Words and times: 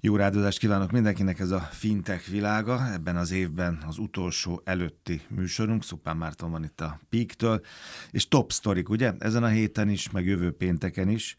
Jó 0.00 0.16
rádozást 0.16 0.58
kívánok 0.58 0.90
mindenkinek 0.90 1.38
ez 1.38 1.50
a 1.50 1.58
fintech 1.58 2.30
világa. 2.30 2.92
Ebben 2.92 3.16
az 3.16 3.30
évben 3.30 3.78
az 3.86 3.98
utolsó 3.98 4.60
előtti 4.64 5.20
műsorunk, 5.28 5.84
Szupán 5.84 6.16
Márton 6.16 6.50
van 6.50 6.64
itt 6.64 6.80
a 6.80 7.00
Peak-től, 7.10 7.60
és 8.10 8.28
top 8.28 8.52
sztorik, 8.52 8.88
ugye? 8.88 9.12
Ezen 9.18 9.42
a 9.42 9.48
héten 9.48 9.88
is, 9.88 10.10
meg 10.10 10.26
jövő 10.26 10.50
pénteken 10.50 11.08
is. 11.08 11.36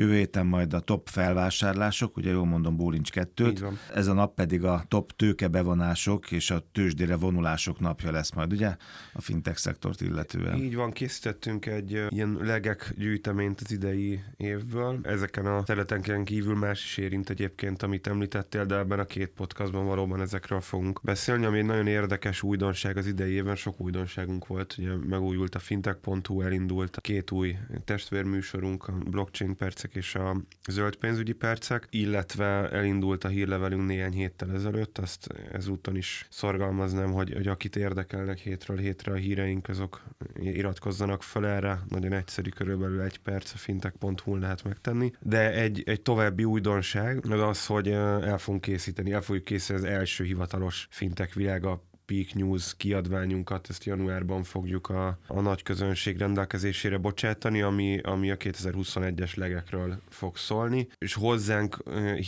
Jövő 0.00 0.14
héten 0.14 0.46
majd 0.46 0.72
a 0.72 0.80
top 0.80 1.08
felvásárlások, 1.08 2.16
ugye 2.16 2.30
jól 2.30 2.46
mondom 2.46 2.76
Bólincs 2.76 3.10
kettőt. 3.10 3.64
Ez 3.94 4.06
a 4.06 4.12
nap 4.12 4.34
pedig 4.34 4.64
a 4.64 4.84
top 4.88 5.12
tőkebevonások 5.16 6.30
és 6.30 6.50
a 6.50 6.62
tőzsdére 6.72 7.16
vonulások 7.16 7.80
napja 7.80 8.10
lesz 8.10 8.32
majd, 8.32 8.52
ugye? 8.52 8.76
A 9.12 9.20
fintech 9.20 9.58
szektort 9.58 10.00
illetően. 10.00 10.58
Így 10.58 10.74
van, 10.74 10.92
készítettünk 10.92 11.66
egy 11.66 11.90
ilyen 12.08 12.38
legek 12.42 12.92
gyűjteményt 12.96 13.60
az 13.60 13.72
idei 13.72 14.20
évből. 14.36 14.98
Ezeken 15.02 15.46
a 15.46 15.62
területeken 15.62 16.24
kívül 16.24 16.56
más 16.56 16.84
is 16.84 16.96
érint 16.96 17.30
egyébként, 17.30 17.82
amit 17.82 18.06
említettél, 18.06 18.64
de 18.64 18.76
ebben 18.76 18.98
a 18.98 19.04
két 19.04 19.28
podcastban 19.28 19.86
valóban 19.86 20.20
ezekről 20.20 20.60
fogunk 20.60 21.00
beszélni, 21.02 21.44
ami 21.44 21.58
egy 21.58 21.64
nagyon 21.64 21.86
érdekes 21.86 22.42
újdonság 22.42 22.96
az 22.96 23.06
idei 23.06 23.32
évben, 23.32 23.56
sok 23.56 23.80
újdonságunk 23.80 24.46
volt, 24.46 24.74
ugye 24.78 24.90
megújult 25.08 25.54
a 25.54 25.58
fintech.hu, 25.58 26.42
elindult 26.42 26.96
a 26.96 27.00
két 27.00 27.30
új 27.30 27.56
testvérműsorunk, 27.84 28.88
a 28.88 28.92
blockchain 28.92 29.56
percek 29.56 29.86
percek 29.88 29.94
és 29.94 30.14
a 30.14 30.36
zöld 30.68 30.96
pénzügyi 30.96 31.32
percek, 31.32 31.86
illetve 31.90 32.70
elindult 32.70 33.24
a 33.24 33.28
hírlevelünk 33.28 33.86
néhány 33.86 34.12
héttel 34.12 34.52
ezelőtt, 34.52 34.98
azt 34.98 35.26
ezúton 35.52 35.96
is 35.96 36.26
szorgalmaznám, 36.30 37.12
hogy, 37.12 37.32
hogy 37.32 37.46
akit 37.46 37.76
érdekelnek 37.76 38.38
hétről 38.38 38.78
hétre 38.78 39.12
a 39.12 39.16
híreink, 39.16 39.68
azok 39.68 40.02
iratkozzanak 40.40 41.22
fel 41.22 41.46
erre, 41.46 41.80
nagyon 41.88 42.12
egyszerű, 42.12 42.48
körülbelül 42.48 43.00
egy 43.00 43.18
perc 43.18 43.52
a 43.54 43.56
fintech.hu 43.56 44.36
lehet 44.36 44.64
megtenni. 44.64 45.12
De 45.20 45.52
egy, 45.52 45.82
egy 45.86 46.02
további 46.02 46.44
újdonság 46.44 47.24
az 47.30 47.40
az, 47.40 47.66
hogy 47.66 47.88
el 47.88 48.38
fogunk 48.38 48.62
készíteni, 48.62 49.12
el 49.12 49.22
fogjuk 49.22 49.44
készíteni 49.44 49.78
az 49.78 49.84
első 49.84 50.24
hivatalos 50.24 50.86
fintech 50.90 51.36
világa 51.36 51.82
Peak 52.08 52.34
News 52.34 52.76
kiadványunkat, 52.76 53.66
ezt 53.70 53.84
januárban 53.84 54.42
fogjuk 54.42 54.88
a, 54.88 55.18
a 55.26 55.40
nagy 55.40 55.62
közönség 55.62 56.18
rendelkezésére 56.18 56.96
bocsátani, 56.96 57.62
ami, 57.62 57.98
ami 57.98 58.30
a 58.30 58.36
2021-es 58.36 59.36
legekről 59.36 60.02
fog 60.08 60.36
szólni, 60.36 60.88
és 60.98 61.14
hozzánk 61.14 61.76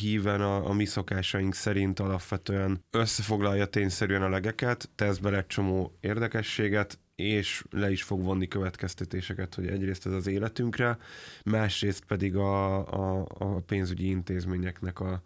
híven 0.00 0.40
a, 0.40 0.68
a 0.68 0.72
mi 0.72 0.84
szokásaink 0.84 1.54
szerint 1.54 2.00
alapvetően 2.00 2.84
összefoglalja 2.90 3.66
tényszerűen 3.66 4.22
a 4.22 4.28
legeket, 4.28 4.90
tesz 4.94 5.18
bele 5.18 5.46
csomó 5.46 5.96
érdekességet, 6.00 6.98
és 7.14 7.64
le 7.70 7.90
is 7.90 8.02
fog 8.02 8.22
vonni 8.22 8.48
következtetéseket, 8.48 9.54
hogy 9.54 9.66
egyrészt 9.66 10.06
ez 10.06 10.12
az 10.12 10.26
életünkre, 10.26 10.98
másrészt 11.44 12.04
pedig 12.04 12.36
a, 12.36 12.76
a, 12.86 13.26
a 13.38 13.60
pénzügyi 13.60 14.08
intézményeknek 14.08 15.00
a 15.00 15.22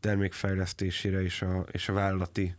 termékfejlesztésére 0.00 1.22
és 1.22 1.42
a, 1.42 1.66
és 1.72 1.88
a 1.88 1.92
vállalati 1.92 2.54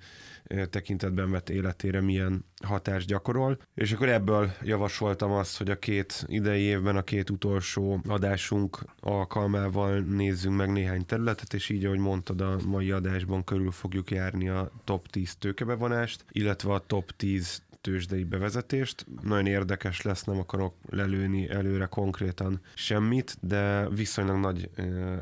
tekintetben 0.70 1.32
vett 1.32 1.50
életére 1.50 2.02
milyen 2.02 2.46
hatást 2.64 3.08
gyakorol. 3.08 3.58
És 3.76 3.92
akkor 3.92 4.10
ebből 4.10 4.52
javasoltam 4.62 5.32
azt, 5.32 5.58
hogy 5.58 5.70
a 5.70 5.80
két 5.80 6.26
idei 6.28 6.62
évben 6.62 6.96
a 6.96 7.02
két 7.02 7.30
utolsó 7.30 8.02
adásunk 8.08 8.80
alkalmával 9.00 10.00
nézzünk 10.00 10.56
meg 10.56 10.72
néhány 10.72 11.06
területet, 11.06 11.54
és 11.54 11.70
így, 11.70 11.86
ahogy 11.86 12.00
mondtad, 12.00 12.42
a 12.42 12.58
mai 12.66 12.92
adásban 12.92 13.44
körül 13.44 13.72
fogjuk 13.72 14.12
járni 14.12 14.50
a 14.50 14.72
top 14.84 15.08
10 15.08 15.36
tőkebevonást, 15.36 16.26
illetve 16.32 16.74
a 16.74 16.80
top 16.80 17.12
10 17.12 17.62
tőzsdei 17.90 18.24
bevezetést. 18.24 19.06
Nagyon 19.22 19.46
érdekes 19.46 20.02
lesz, 20.02 20.24
nem 20.24 20.40
akarok 20.40 20.76
lelőni 20.90 21.50
előre 21.50 21.86
konkrétan 21.86 22.62
semmit, 22.74 23.38
de 23.42 23.90
viszonylag 23.90 24.38
nagy 24.38 24.70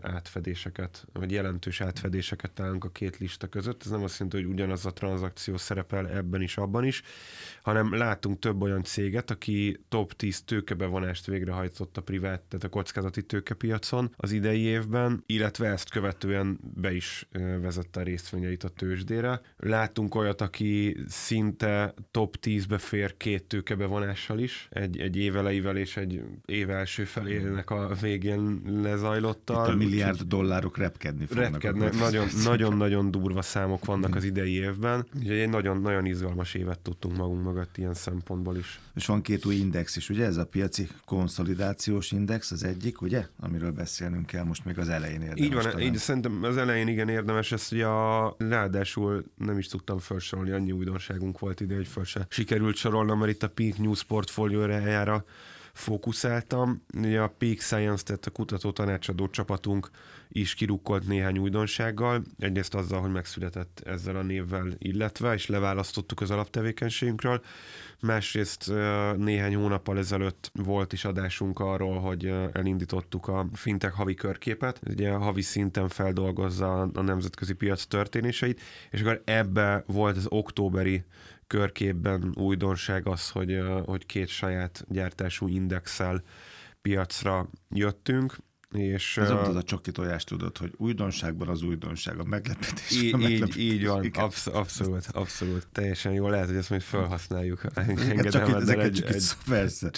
átfedéseket, 0.02 1.06
vagy 1.14 1.32
jelentős 1.32 1.82
átfedéseket 1.82 2.52
találunk 2.52 2.84
a 2.84 2.90
két 2.90 3.18
lista 3.18 3.48
között. 3.48 3.84
Ez 3.84 3.92
nem 3.92 4.04
azt 4.04 4.20
jelenti, 4.20 4.42
hogy 4.42 4.54
ugyanaz 4.54 4.86
a 4.86 4.94
tranzakció 4.94 5.58
szerepel 5.58 6.10
ebben 6.10 6.42
is, 6.42 6.58
abban 6.58 6.84
is, 6.84 7.02
hanem 7.62 7.96
látunk 7.96 8.40
több 8.40 8.62
olyan 8.62 8.84
céget, 8.84 9.32
aki 9.32 9.80
top 9.90 10.14
10 10.14 10.42
tőkebevonást 10.42 11.26
végrehajtott 11.26 11.98
a 11.98 12.02
privát, 12.02 12.42
tehát 12.42 12.66
a 12.66 12.70
kockázati 12.70 13.24
tőkepiacon 13.24 14.14
az 14.16 14.32
idei 14.32 14.62
évben, 14.62 15.24
illetve 15.26 15.68
ezt 15.68 15.90
követően 15.90 16.60
be 16.76 16.94
is 16.94 17.28
vezette 17.62 18.00
a 18.00 18.04
részvényeit 18.04 18.64
a 18.64 18.70
tőzsdére. 18.70 19.42
Látunk 19.58 20.16
olyat, 20.16 20.42
aki 20.42 20.98
szinte 21.08 21.94
top 22.12 22.36
10-be 22.58 22.78
fér 22.78 23.18
két 23.18 23.44
tőkebevonással 23.44 24.40
is, 24.40 24.68
egy, 24.72 25.00
egy 25.00 25.18
éveleivel 25.18 25.78
és 25.78 25.98
egy 25.98 26.22
év 26.46 26.70
első 26.70 27.04
felének 27.04 27.70
a 27.70 27.92
végén 28.02 28.62
lezajlottal. 28.82 29.68
Itt 29.68 29.74
a 29.74 29.76
milliárd 29.76 30.22
dollárok 30.22 30.78
repkedni 30.78 31.26
fognak. 31.26 31.52
Repkednek, 31.52 32.00
nagyon, 32.00 32.28
nagyon, 32.44 32.78
nagyon 32.78 33.12
durva 33.12 33.42
számok 33.42 33.86
vannak 33.86 34.16
az 34.16 34.24
idei 34.24 34.54
évben. 34.54 35.06
Ugye 35.16 35.34
egy 35.34 35.50
nagyon, 35.50 35.82
nagyon 35.82 36.06
izgalmas 36.06 36.54
évet 36.54 36.80
tudtunk 36.80 37.18
magunk 37.18 37.44
mögött 37.44 37.78
ilyen 37.78 37.94
szempontból 37.94 38.58
is. 38.58 38.80
És 38.96 39.06
van 39.06 39.22
két 39.22 39.46
új 39.46 39.56
index 39.56 39.96
is, 39.96 40.10
ugye? 40.10 40.26
Ez 40.26 40.38
a 40.38 40.46
piaci 40.46 40.88
konszolidációs 41.06 42.12
index 42.12 42.52
az 42.52 42.64
egyik, 42.64 43.02
ugye? 43.02 43.26
Amiről 43.40 43.72
beszélnünk 43.72 44.26
kell 44.26 44.44
most 44.44 44.66
még 44.66 44.80
az 44.80 44.90
elején 44.90 45.22
érdemes. 45.22 45.46
Így 45.46 45.54
van, 45.54 45.80
így 45.80 45.96
szerintem 45.96 46.44
az 46.44 46.58
elején 46.58 46.88
igen 46.88 47.10
érdemes, 47.10 47.52
ezt 47.52 47.72
ugye 47.72 47.86
a, 47.86 48.36
ráadásul 48.38 49.26
nem 49.38 49.58
is 49.58 49.68
tudtam 49.68 49.98
felsorolni, 49.98 50.52
annyi 50.52 50.72
újdonságunk 50.72 51.40
volt 51.40 51.60
ide, 51.60 51.76
hogy 51.76 51.88
föl 51.88 52.04
se 52.04 52.26
sikerült 52.38 52.76
sorolnom, 52.76 53.20
mert 53.20 53.32
itt 53.32 53.44
a 53.44 53.50
Pink 53.50 53.78
News 53.78 54.04
portfóliójára 54.04 55.26
fókuszáltam. 55.74 56.84
Ugye 56.94 57.20
a 57.22 57.34
Peak 57.38 57.60
Science, 57.60 58.04
tehát 58.04 58.26
a 58.26 58.32
kutató 58.32 58.72
tanácsadó 58.72 59.28
csapatunk 59.28 59.90
is 60.30 60.54
kirukkolt 60.54 61.08
néhány 61.08 61.38
újdonsággal. 61.38 62.24
Egyrészt 62.40 62.76
azzal, 62.76 63.02
hogy 63.02 63.12
megszületett 63.12 63.82
ezzel 63.86 64.16
a 64.16 64.22
névvel 64.22 64.68
illetve, 64.78 65.34
és 65.34 65.48
leválasztottuk 65.48 66.22
az 66.22 66.32
alaptevékenységünkről. 66.32 67.42
Másrészt 68.02 68.72
néhány 69.18 69.56
hónappal 69.56 69.98
ezelőtt 69.98 70.52
volt 70.54 70.94
is 70.94 71.06
adásunk 71.06 71.60
arról, 71.60 72.00
hogy 72.00 72.34
elindítottuk 72.54 73.28
a 73.28 73.48
Fintech 73.54 73.96
havi 73.96 74.14
körképet. 74.14 74.80
Ugye 74.90 75.10
a 75.10 75.20
havi 75.20 75.42
szinten 75.42 75.88
feldolgozza 75.88 76.82
a 76.82 77.02
nemzetközi 77.02 77.54
piac 77.54 77.86
történéseit, 77.86 78.62
és 78.92 79.02
akkor 79.02 79.22
ebbe 79.26 79.84
volt 79.88 80.18
az 80.18 80.26
októberi 80.30 81.04
körképben 81.48 82.34
újdonság 82.36 83.08
az, 83.08 83.30
hogy, 83.30 83.60
hogy 83.86 84.06
két 84.06 84.28
saját 84.28 84.86
gyártású 84.90 85.48
indexel 85.48 86.24
piacra 86.82 87.50
jöttünk, 87.70 88.36
és, 88.76 89.18
Ez 89.18 89.30
uh, 89.30 89.56
a 89.56 89.64
csoki 89.64 89.92
tojás, 89.92 90.24
tudod, 90.24 90.58
hogy 90.58 90.74
újdonságban 90.78 91.48
az 91.48 91.62
újdonság, 91.62 92.20
a 92.20 92.24
meglepetés. 92.24 93.02
Így, 93.02 93.14
a 93.14 93.18
meglepetés. 93.18 93.56
így, 93.56 93.74
így 93.74 93.88
van, 93.88 94.12
absz- 94.14 94.48
abszolút, 94.48 95.06
abszolút, 95.12 95.68
teljesen 95.72 96.14
jó. 96.14 96.30
Lehet, 96.30 96.48
hogy 96.48 96.56
ezt 96.56 96.70
majd 96.70 96.82
felhasználjuk. 96.82 97.62
csak 98.30 98.50
egy, 98.50 98.70
egy, 98.70 99.04
egy... 99.08 99.24
Persze. 99.48 99.92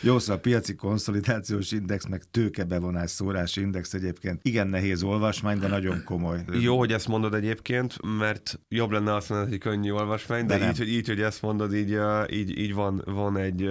Jó, 0.00 0.18
szóval 0.18 0.36
a 0.36 0.40
piaci 0.40 0.74
konszolidációs 0.74 1.72
index, 1.72 2.06
meg 2.06 2.22
tőkebevonás 2.30 3.10
szórási 3.10 3.60
index 3.60 3.94
egyébként 3.94 4.40
igen 4.42 4.68
nehéz 4.68 5.02
olvasmány, 5.02 5.58
de 5.58 5.68
nagyon 5.68 6.02
komoly. 6.04 6.44
Jó, 6.60 6.78
hogy 6.78 6.92
ezt 6.92 7.08
mondod 7.08 7.34
egyébként, 7.34 7.96
mert 8.18 8.60
jobb 8.68 8.90
lenne 8.90 9.14
azt 9.14 9.28
mondani, 9.28 9.50
hogy 9.50 9.60
könnyű 9.60 9.90
olvasmány, 9.90 10.46
de, 10.46 10.58
de 10.58 10.68
így, 10.68 10.78
hogy, 10.78 10.88
így, 10.88 11.06
hogy 11.08 11.20
ezt 11.20 11.42
mondod, 11.42 11.74
így, 11.74 11.98
így, 12.30 12.58
így 12.58 12.74
van, 12.74 13.02
van 13.04 13.36
egy, 13.36 13.68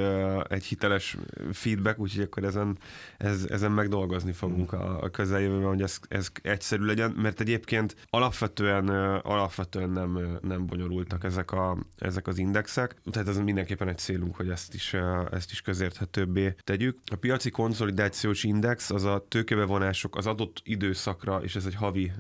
egy 0.48 0.64
hiteles 0.64 1.18
feedback, 1.52 2.00
úgyhogy 2.00 2.24
akkor 2.24 2.44
ezen, 2.44 2.78
ez, 3.18 3.46
ezen 3.50 3.72
megdolgozni 3.72 4.34
fogunk 4.52 4.74
a, 4.74 5.04
a 5.04 5.10
közeljövőben, 5.10 5.68
hogy 5.68 5.82
ez, 5.82 6.00
ez 6.08 6.28
egyszerű 6.42 6.84
legyen, 6.84 7.12
mert 7.12 7.40
egyébként 7.40 7.96
alapvetően, 8.10 8.90
alapvetően 9.20 9.90
nem, 9.90 10.40
nem 10.42 10.66
bonyolultak 10.66 11.24
ezek, 11.24 11.52
a, 11.52 11.78
ezek 11.98 12.28
az 12.28 12.38
indexek, 12.38 12.96
tehát 13.12 13.28
ez 13.28 13.38
mindenképpen 13.38 13.88
egy 13.88 13.98
célunk, 13.98 14.36
hogy 14.36 14.50
ezt 14.50 14.74
is, 14.74 14.96
ezt 15.32 15.52
is 15.52 15.62
közérthetőbbé 15.62 16.56
tegyük. 16.64 16.98
A 17.12 17.16
piaci 17.16 17.50
konszolidációs 17.50 18.44
index 18.44 18.90
az 18.90 19.04
a 19.04 19.26
tőkebevonások 19.28 20.16
az 20.16 20.28
adott 20.28 20.62
időszakra, 20.64 21.42
és 21.44 21.56
ez 21.56 21.66
egy 21.66 21.76
havi 21.76 22.12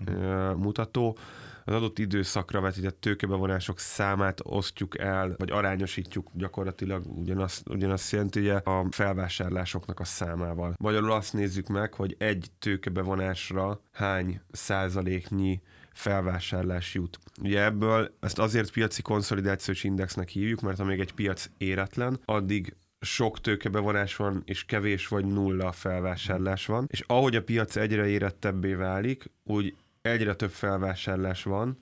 mutató, 0.56 1.18
az 1.66 1.74
adott 1.74 2.00
időszakra 2.00 2.62
vetített 2.62 3.02
tőkebevonások 3.02 3.80
számát 3.80 4.40
osztjuk 4.44 5.00
el, 5.00 5.36
vagy 5.38 5.52
arányosítjuk 5.52 6.30
gyakorlatilag 6.34 7.06
ugyanazt, 7.06 7.70
ugyanazt 7.70 8.12
jelenti 8.12 8.40
ugye 8.40 8.54
a 8.54 8.88
felvásárlásoknak 8.90 10.00
a 10.00 10.04
számával. 10.04 10.74
Magyarul 10.80 11.12
azt 11.12 11.34
nézzük 11.34 11.68
meg, 11.68 11.94
hogy 11.94 12.16
egy 12.20 12.52
tőkebevonásra 12.60 13.82
hány 13.92 14.42
százaléknyi 14.52 15.62
felvásárlás 15.94 16.94
jut. 16.94 17.20
Ugye 17.42 17.64
ebből 17.64 18.16
ezt 18.20 18.40
azért 18.40 18.72
piaci 18.72 19.02
konszolidációs 19.02 19.84
indexnek 19.84 20.30
hívjuk, 20.30 20.62
mert 20.62 20.80
amíg 20.80 21.00
egy 21.00 21.14
piac 21.14 21.50
éretlen, 21.58 22.20
addig 22.26 22.76
sok 23.00 23.42
tőkebevonás 23.42 24.16
van, 24.16 24.42
és 24.46 24.66
kevés 24.66 25.08
vagy 25.08 25.26
nulla 25.26 25.72
felvásárlás 25.72 26.66
van, 26.66 26.86
és 26.90 27.04
ahogy 27.08 27.36
a 27.36 27.44
piac 27.44 27.76
egyre 27.76 28.08
érettebbé 28.08 28.74
válik, 28.74 29.32
úgy 29.44 29.76
egyre 30.02 30.34
több 30.34 30.52
felvásárlás 30.52 31.44
van, 31.44 31.78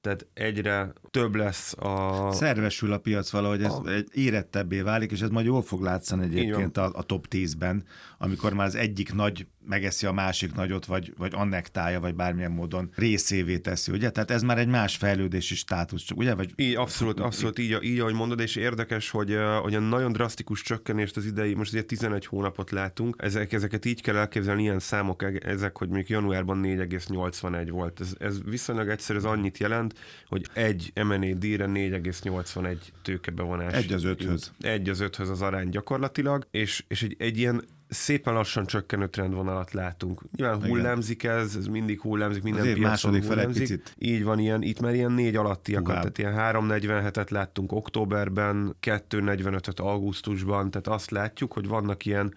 tehát 0.00 0.26
egyre 0.34 0.92
több 1.10 1.34
lesz 1.34 1.72
a... 1.78 2.28
Szervesül 2.32 2.92
a 2.92 2.98
piac 2.98 3.30
valahogy, 3.30 3.62
ez 3.62 3.72
a... 3.72 3.86
egy 3.86 4.08
érettebbé 4.12 4.80
válik, 4.80 5.10
és 5.10 5.20
ez 5.20 5.28
majd 5.28 5.46
jól 5.46 5.62
fog 5.62 5.82
látszani 5.82 6.24
egyébként 6.24 6.76
a, 6.76 6.90
a 6.94 7.02
top 7.02 7.26
10-ben, 7.30 7.84
amikor 8.18 8.52
már 8.52 8.66
az 8.66 8.74
egyik 8.74 9.14
nagy 9.14 9.46
megeszi 9.64 10.06
a 10.06 10.12
másik 10.12 10.54
nagyot, 10.54 10.84
vagy, 10.84 11.12
vagy 11.16 11.32
annektálja, 11.34 12.00
vagy 12.00 12.14
bármilyen 12.14 12.50
módon 12.50 12.90
részévé 12.94 13.58
teszi, 13.58 13.92
ugye? 13.92 14.10
Tehát 14.10 14.30
ez 14.30 14.42
már 14.42 14.58
egy 14.58 14.68
más 14.68 14.96
fejlődési 14.96 15.54
státusz, 15.54 16.10
ugye? 16.14 16.34
Vagy... 16.34 16.52
Így, 16.56 16.74
abszolút, 16.74 17.20
abszolút 17.20 17.58
így, 17.58 17.78
így, 17.82 17.98
ahogy 17.98 18.14
mondod, 18.14 18.40
és 18.40 18.56
érdekes, 18.56 19.10
hogy, 19.10 19.36
hogy 19.62 19.74
a 19.74 19.80
nagyon 19.80 20.12
drasztikus 20.12 20.62
csökkenést 20.62 21.16
az 21.16 21.24
idei, 21.24 21.54
most 21.54 21.72
ugye 21.72 21.82
11 21.82 22.26
hónapot 22.26 22.70
látunk, 22.70 23.16
ezek, 23.18 23.52
ezeket 23.52 23.84
így 23.84 24.02
kell 24.02 24.16
elképzelni, 24.16 24.62
ilyen 24.62 24.78
számok 24.78 25.22
e, 25.22 25.32
ezek, 25.40 25.78
hogy 25.78 25.88
mondjuk 25.88 26.08
januárban 26.08 26.60
4,81 26.64 27.68
volt. 27.70 28.00
Ez, 28.00 28.14
ez 28.18 28.42
viszonylag 28.44 28.88
egyszer, 28.88 29.16
ez 29.16 29.24
annyit 29.24 29.58
jelent, 29.58 29.94
hogy 30.26 30.46
egy 30.52 30.92
M&A 30.94 31.34
díjra 31.34 31.66
4,81 31.66 32.76
tőkebevonás. 33.02 33.72
Egy 33.72 33.92
az 33.92 34.04
öthöz. 34.04 34.52
Egy 34.60 34.88
az 34.88 35.00
öthöz 35.00 35.28
az 35.28 35.42
arány 35.42 35.68
gyakorlatilag, 35.68 36.46
és, 36.50 36.84
és 36.88 37.02
egy, 37.02 37.16
egy 37.18 37.38
ilyen 37.38 37.64
szépen 37.92 38.34
lassan 38.34 38.66
csökkenő 38.66 39.08
trendvonalat 39.08 39.72
látunk. 39.72 40.22
Nyilván 40.36 40.56
Igen. 40.58 40.70
hullámzik 40.70 41.24
ez, 41.24 41.56
ez 41.56 41.66
mindig 41.66 42.00
hullámzik, 42.00 42.42
minden 42.42 42.62
Azért 42.62 42.78
piacon 42.78 43.22
hullámzik. 43.22 43.62
Picit. 43.62 43.94
Így 43.98 44.24
van, 44.24 44.38
ilyen, 44.38 44.62
itt 44.62 44.80
már 44.80 44.94
ilyen 44.94 45.12
négy 45.12 45.36
alattiakat, 45.36 45.94
tehát 45.94 46.18
ilyen 46.18 46.34
3.47-et 46.36 47.30
láttunk 47.30 47.72
októberben, 47.72 48.76
2.45-öt 48.82 49.80
augusztusban, 49.80 50.70
tehát 50.70 50.88
azt 50.88 51.10
látjuk, 51.10 51.52
hogy 51.52 51.68
vannak 51.68 52.06
ilyen 52.06 52.34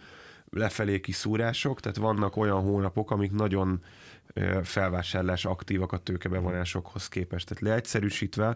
lefelé 0.49 0.99
kiszúrások, 0.99 1.79
tehát 1.79 1.97
vannak 1.97 2.37
olyan 2.37 2.61
hónapok, 2.61 3.11
amik 3.11 3.31
nagyon 3.31 3.81
felvásárlás 4.63 5.45
aktívak 5.45 5.91
a 5.91 5.97
tőkebevonásokhoz 5.97 7.07
képest. 7.07 7.47
Tehát 7.47 7.63
leegyszerűsítve 7.63 8.55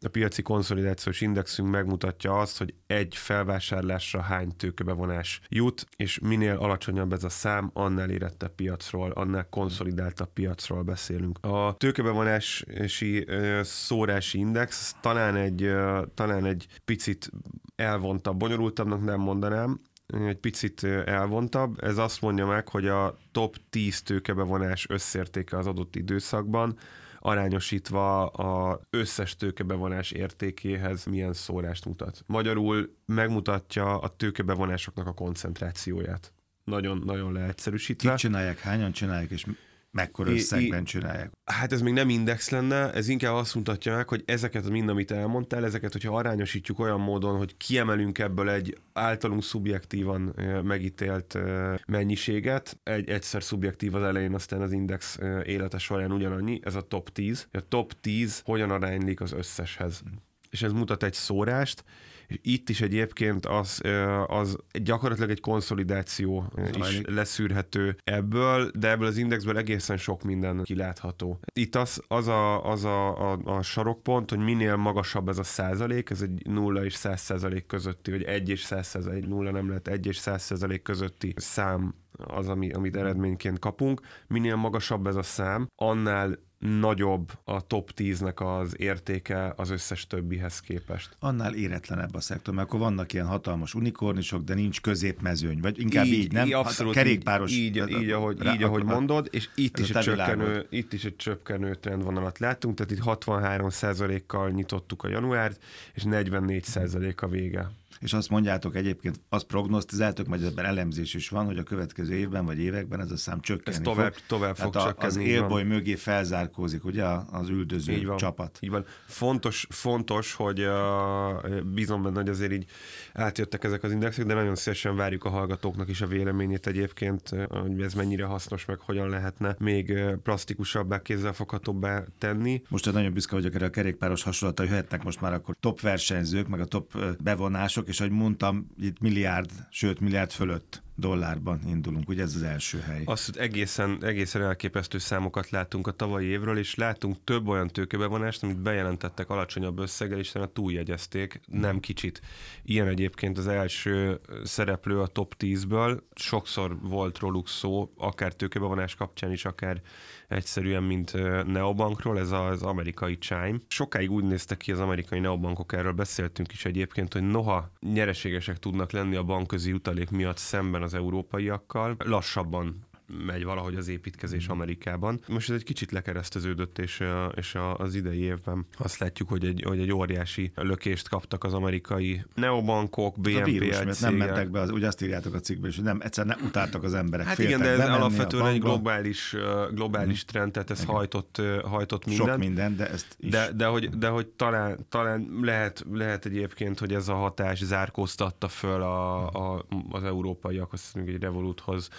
a 0.00 0.08
piaci 0.08 0.42
konszolidációs 0.42 1.20
indexünk 1.20 1.70
megmutatja 1.70 2.38
azt, 2.38 2.58
hogy 2.58 2.74
egy 2.86 3.16
felvásárlásra 3.16 4.20
hány 4.20 4.56
tőkebevonás 4.56 5.40
jut, 5.48 5.86
és 5.96 6.18
minél 6.18 6.56
alacsonyabb 6.56 7.12
ez 7.12 7.24
a 7.24 7.28
szám, 7.28 7.70
annál 7.72 8.10
érettebb 8.10 8.54
piacról, 8.54 9.10
annál 9.10 9.48
konszolidáltabb 9.48 10.32
piacról 10.32 10.82
beszélünk. 10.82 11.38
A 11.40 11.74
tőkebevonási 11.78 13.26
szórási 13.62 14.38
index 14.38 14.96
talán 15.00 15.36
egy, 15.36 15.72
talán 16.14 16.44
egy 16.44 16.66
picit 16.84 17.30
elvontabb, 17.76 18.36
bonyolultabbnak 18.36 19.04
nem 19.04 19.20
mondanám, 19.20 19.80
egy 20.06 20.36
picit 20.36 20.84
elvontabb. 20.84 21.84
Ez 21.84 21.98
azt 21.98 22.20
mondja 22.20 22.46
meg, 22.46 22.68
hogy 22.68 22.86
a 22.86 23.16
top 23.32 23.56
10 23.70 24.02
tőkebevonás 24.02 24.86
összértéke 24.88 25.56
az 25.58 25.66
adott 25.66 25.96
időszakban 25.96 26.78
arányosítva 27.18 28.26
a 28.26 28.80
összes 28.90 29.36
tőkebevonás 29.36 30.10
értékéhez 30.10 31.04
milyen 31.04 31.32
szórást 31.32 31.84
mutat. 31.84 32.22
Magyarul 32.26 32.96
megmutatja 33.06 33.98
a 33.98 34.08
tőkebevonásoknak 34.08 35.06
a 35.06 35.12
koncentrációját. 35.12 36.32
Nagyon, 36.64 37.02
nagyon 37.04 37.32
leegyszerűsítve. 37.32 38.08
Kik 38.08 38.18
csinálják, 38.18 38.58
hányan 38.58 38.92
csinálják, 38.92 39.30
és 39.30 39.46
mekkora 39.96 40.30
összegben 40.30 40.84
csinálják? 40.84 41.30
Hát 41.44 41.72
ez 41.72 41.80
még 41.80 41.92
nem 41.92 42.08
index 42.08 42.50
lenne, 42.50 42.92
ez 42.92 43.08
inkább 43.08 43.34
azt 43.34 43.54
mutatja 43.54 43.94
meg, 43.96 44.08
hogy 44.08 44.22
ezeket 44.26 44.68
mind, 44.68 44.88
amit 44.88 45.10
elmondtál, 45.10 45.64
ezeket, 45.64 45.92
hogyha 45.92 46.16
arányosítjuk 46.16 46.78
olyan 46.78 47.00
módon, 47.00 47.36
hogy 47.36 47.56
kiemelünk 47.56 48.18
ebből 48.18 48.50
egy 48.50 48.78
általunk 48.92 49.42
szubjektívan 49.42 50.34
megítélt 50.64 51.38
mennyiséget, 51.86 52.78
egy 52.82 53.08
egyszer 53.08 53.42
szubjektív 53.42 53.94
az 53.94 54.02
elején, 54.02 54.34
aztán 54.34 54.60
az 54.60 54.72
index 54.72 55.18
élete 55.44 55.78
során 55.78 56.12
ugyanannyi, 56.12 56.60
ez 56.62 56.74
a 56.74 56.80
top 56.80 57.10
10. 57.12 57.48
A 57.52 57.68
top 57.68 58.00
10 58.00 58.40
hogyan 58.44 58.70
aránylik 58.70 59.20
az 59.20 59.32
összeshez. 59.32 60.02
Mm. 60.08 60.12
És 60.50 60.62
ez 60.62 60.72
mutat 60.72 61.02
egy 61.02 61.12
szórást, 61.12 61.84
és 62.26 62.38
itt 62.42 62.68
is 62.68 62.80
egyébként 62.80 63.46
az, 63.46 63.80
az 64.26 64.56
gyakorlatilag 64.82 65.30
egy 65.30 65.40
konszolidáció 65.40 66.52
is 66.78 67.00
leszűrhető 67.04 67.96
ebből, 68.04 68.70
de 68.78 68.90
ebből 68.90 69.06
az 69.06 69.16
indexből 69.16 69.56
egészen 69.56 69.96
sok 69.96 70.22
minden 70.22 70.62
kilátható. 70.62 71.38
Itt 71.52 71.74
az, 71.74 72.02
az, 72.08 72.28
a, 72.28 72.70
az 72.70 72.84
a, 72.84 73.32
a, 73.32 73.38
a 73.44 73.62
sarokpont, 73.62 74.30
hogy 74.30 74.38
minél 74.38 74.76
magasabb 74.76 75.28
ez 75.28 75.38
a 75.38 75.42
százalék, 75.42 76.10
ez 76.10 76.22
egy 76.22 76.46
0 76.46 76.84
és 76.84 76.94
100 76.94 77.20
százalék 77.20 77.66
közötti, 77.66 78.10
vagy 78.10 78.22
1 78.22 78.48
és 78.48 78.60
100 78.62 78.86
százalék, 78.86 79.26
0 79.26 79.50
nem 79.50 79.68
lehet 79.68 79.88
1 79.88 80.06
és 80.06 80.16
100 80.16 80.42
százalék 80.42 80.82
közötti 80.82 81.34
szám 81.36 81.94
az, 82.18 82.48
ami, 82.48 82.70
amit 82.70 82.96
eredményként 82.96 83.58
kapunk. 83.58 84.00
Minél 84.26 84.56
magasabb 84.56 85.06
ez 85.06 85.16
a 85.16 85.22
szám, 85.22 85.68
annál 85.74 86.38
nagyobb 86.66 87.32
a 87.44 87.66
top 87.66 87.90
10-nek 87.96 88.62
az 88.62 88.80
értéke 88.80 89.52
az 89.56 89.70
összes 89.70 90.06
többihez 90.06 90.60
képest. 90.60 91.16
Annál 91.18 91.54
éretlenebb 91.54 92.14
a 92.14 92.20
szektor, 92.20 92.54
mert 92.54 92.66
akkor 92.66 92.80
vannak 92.80 93.12
ilyen 93.12 93.26
hatalmas 93.26 93.74
unikornisok, 93.74 94.44
de 94.44 94.54
nincs 94.54 94.80
középmezőny, 94.80 95.60
vagy 95.60 95.80
inkább 95.80 96.04
így, 96.04 96.12
így 96.12 96.32
nem? 96.32 96.46
Így, 96.46 96.52
abszolút, 96.52 96.94
hát 96.94 97.04
kerékpáros. 97.04 97.52
Így, 97.52 97.76
így, 97.76 98.02
így 98.02 98.10
ahogy, 98.10 98.38
rá, 98.38 98.54
így, 98.54 98.62
ahogy 98.62 98.84
mondod, 98.84 99.28
és 99.30 99.48
itt 99.54 99.78
is, 99.78 99.90
egy 99.90 100.02
csökkenő, 100.02 100.66
itt 100.70 100.92
is 100.92 101.04
egy 101.04 101.16
csökkenő 101.16 101.74
trendvonalat 101.74 102.38
láttunk, 102.38 102.76
tehát 102.76 102.92
itt 102.92 103.02
63% 103.04 104.22
kal 104.26 104.50
nyitottuk 104.50 105.02
a 105.02 105.08
januárt, 105.08 105.62
és 105.94 106.02
44% 106.06 107.16
a 107.16 107.26
vége 107.28 107.70
és 108.00 108.12
azt 108.12 108.30
mondjátok 108.30 108.76
egyébként, 108.76 109.20
azt 109.28 109.44
prognosztizáltok, 109.44 110.26
majd 110.26 110.42
ebben 110.42 110.64
elemzés 110.64 111.14
is 111.14 111.28
van, 111.28 111.46
hogy 111.46 111.58
a 111.58 111.62
következő 111.62 112.14
évben 112.14 112.44
vagy 112.44 112.58
években 112.58 113.00
ez 113.00 113.10
a 113.10 113.16
szám 113.16 113.40
csökkenni 113.40 113.76
ez 113.76 113.82
tovább, 113.82 114.12
fog. 114.12 114.22
tovább 114.26 114.56
fog 114.56 114.76
a, 114.76 114.94
Az 114.98 115.16
élboly 115.16 115.62
mögé 115.62 115.94
felzárkózik, 115.94 116.84
ugye, 116.84 117.04
az 117.30 117.48
üldöző 117.48 117.92
így 117.92 118.06
van, 118.06 118.16
csapat. 118.16 118.58
Így 118.60 118.70
van. 118.70 118.84
Fontos, 119.06 119.66
fontos 119.70 120.34
hogy 120.34 120.60
uh, 120.60 121.60
bízom 121.60 122.02
benne, 122.02 122.16
hogy 122.16 122.28
azért 122.28 122.52
így 122.52 122.64
átjöttek 123.12 123.64
ezek 123.64 123.82
az 123.82 123.92
indexek, 123.92 124.26
de 124.26 124.34
nagyon 124.34 124.54
szívesen 124.54 124.96
várjuk 124.96 125.24
a 125.24 125.28
hallgatóknak 125.28 125.88
is 125.88 126.00
a 126.00 126.06
véleményét 126.06 126.66
egyébként, 126.66 127.28
hogy 127.48 127.82
ez 127.82 127.94
mennyire 127.94 128.24
hasznos, 128.24 128.64
meg 128.64 128.78
hogyan 128.78 129.08
lehetne 129.08 129.56
még 129.58 129.98
plastikusabbá, 130.22 131.02
kézzelfoghatóbbá 131.02 132.04
tenni. 132.18 132.62
Most 132.68 132.92
nagyon 132.92 133.12
büszke 133.12 133.34
vagyok 133.34 133.54
erre 133.54 133.66
a 133.66 133.70
kerékpáros 133.70 134.22
hasonlata, 134.22 134.62
jöhetnek 134.62 135.04
most 135.04 135.20
már 135.20 135.32
akkor 135.32 135.56
top 135.60 135.80
versenyzők, 135.80 136.48
meg 136.48 136.60
a 136.60 136.64
top 136.64 136.98
bevonások, 137.22 137.85
és 137.86 138.00
ahogy 138.00 138.12
mondtam, 138.12 138.66
itt 138.80 139.00
milliárd, 139.00 139.50
sőt 139.70 140.00
milliárd 140.00 140.30
fölött 140.30 140.82
dollárban 140.96 141.60
indulunk, 141.66 142.08
ugye 142.08 142.22
ez 142.22 142.34
az 142.34 142.42
első 142.42 142.78
hely. 142.78 143.02
Azt, 143.04 143.36
egészen, 143.36 144.04
egészen 144.04 144.42
elképesztő 144.42 144.98
számokat 144.98 145.50
látunk 145.50 145.86
a 145.86 145.90
tavalyi 145.90 146.26
évről, 146.26 146.58
és 146.58 146.74
látunk 146.74 147.16
több 147.24 147.48
olyan 147.48 147.68
tőkebevonást, 147.68 148.42
amit 148.42 148.60
bejelentettek 148.60 149.30
alacsonyabb 149.30 149.78
összeggel, 149.78 150.18
és 150.18 150.34
a 150.34 150.52
túljegyezték, 150.52 151.40
nem 151.46 151.80
kicsit. 151.80 152.20
Ilyen 152.62 152.88
egyébként 152.88 153.38
az 153.38 153.46
első 153.46 154.20
szereplő 154.44 155.00
a 155.00 155.06
top 155.06 155.34
10-ből, 155.38 155.98
sokszor 156.14 156.78
volt 156.80 157.18
róluk 157.18 157.48
szó, 157.48 157.92
akár 157.96 158.32
tőkebevonás 158.32 158.94
kapcsán 158.94 159.32
is, 159.32 159.44
akár 159.44 159.80
egyszerűen, 160.28 160.82
mint 160.82 161.12
neobankról, 161.46 162.18
ez 162.18 162.30
az 162.30 162.62
amerikai 162.62 163.18
Chime. 163.18 163.56
Sokáig 163.68 164.10
úgy 164.10 164.24
néztek 164.24 164.58
ki 164.58 164.72
az 164.72 164.80
amerikai 164.80 165.18
neobankok, 165.18 165.72
erről 165.72 165.92
beszéltünk 165.92 166.52
is 166.52 166.64
egyébként, 166.64 167.12
hogy 167.12 167.22
noha 167.22 167.70
nyereségesek 167.80 168.58
tudnak 168.58 168.92
lenni 168.92 169.16
a 169.16 169.22
bankközi 169.22 169.72
utalék 169.72 170.10
miatt 170.10 170.36
szemben 170.36 170.82
az 170.86 170.94
európaiakkal, 170.94 171.96
lassabban 171.98 172.85
megy 173.26 173.44
valahogy 173.44 173.74
az 173.74 173.88
építkezés 173.88 174.44
mhm. 174.44 174.52
Amerikában. 174.52 175.20
Most 175.28 175.50
ez 175.50 175.56
egy 175.56 175.64
kicsit 175.64 175.92
lekereszteződött, 175.92 176.78
és, 176.78 177.02
és 177.34 177.56
az 177.76 177.94
idei 177.94 178.20
évben 178.20 178.66
azt 178.78 178.98
látjuk, 178.98 179.28
hogy 179.28 179.44
egy, 179.44 179.62
hogy 179.66 179.78
egy 179.78 179.92
óriási 179.92 180.50
lökést 180.54 181.08
kaptak 181.08 181.44
az 181.44 181.54
amerikai 181.54 182.24
neobankok, 182.34 183.20
BNP 183.20 183.44
vírus, 183.44 183.98
nem 183.98 184.14
mentek 184.14 184.50
be, 184.50 184.60
az, 184.60 184.70
ugye 184.70 184.86
azt 184.86 185.02
írjátok 185.02 185.34
a 185.34 185.40
cikkben 185.40 185.72
hogy 185.74 185.84
nem, 185.84 186.00
egyszerűen 186.02 186.36
nem 186.38 186.46
utáltak 186.46 186.82
az 186.82 186.94
emberek. 186.94 187.26
Hát 187.26 187.38
igen, 187.38 187.60
de 187.60 187.68
ez 187.68 187.88
alapvetően 187.88 188.46
egy 188.46 188.60
globális, 188.60 189.36
globális 189.70 190.18
hmm. 190.18 190.26
trend, 190.26 190.52
tehát 190.52 190.70
ez 190.70 190.82
igen. 190.82 190.94
hajtott, 190.94 191.42
hajtott 191.64 192.06
minden. 192.06 192.26
Sok 192.26 192.38
minden, 192.38 192.76
de 192.76 192.90
ezt 192.90 193.16
is. 193.18 193.30
De, 193.30 193.52
de, 193.52 193.66
hogy, 193.66 193.88
de 193.88 194.08
hogy 194.08 194.26
talán, 194.26 194.86
talán 194.88 195.28
lehet, 195.42 195.84
lehet 195.92 196.24
egyébként, 196.24 196.78
hogy 196.78 196.94
ez 196.94 197.08
a 197.08 197.14
hatás 197.14 197.64
zárkóztatta 197.64 198.48
föl 198.48 198.82
a, 198.82 199.26
a, 199.26 199.64
az 199.90 200.04
európaiak, 200.04 200.72
azt 200.72 200.94
mondjuk 200.94 201.16
egy 201.16 201.22
Revoluthoz 201.22 201.90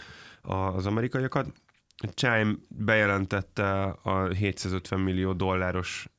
az 0.48 0.86
amerikaiakat. 0.86 1.48
Chime 2.14 2.56
bejelentette 2.68 3.84
a 3.84 4.28
750 4.28 5.00
millió 5.00 5.34
dolláros 5.34 6.10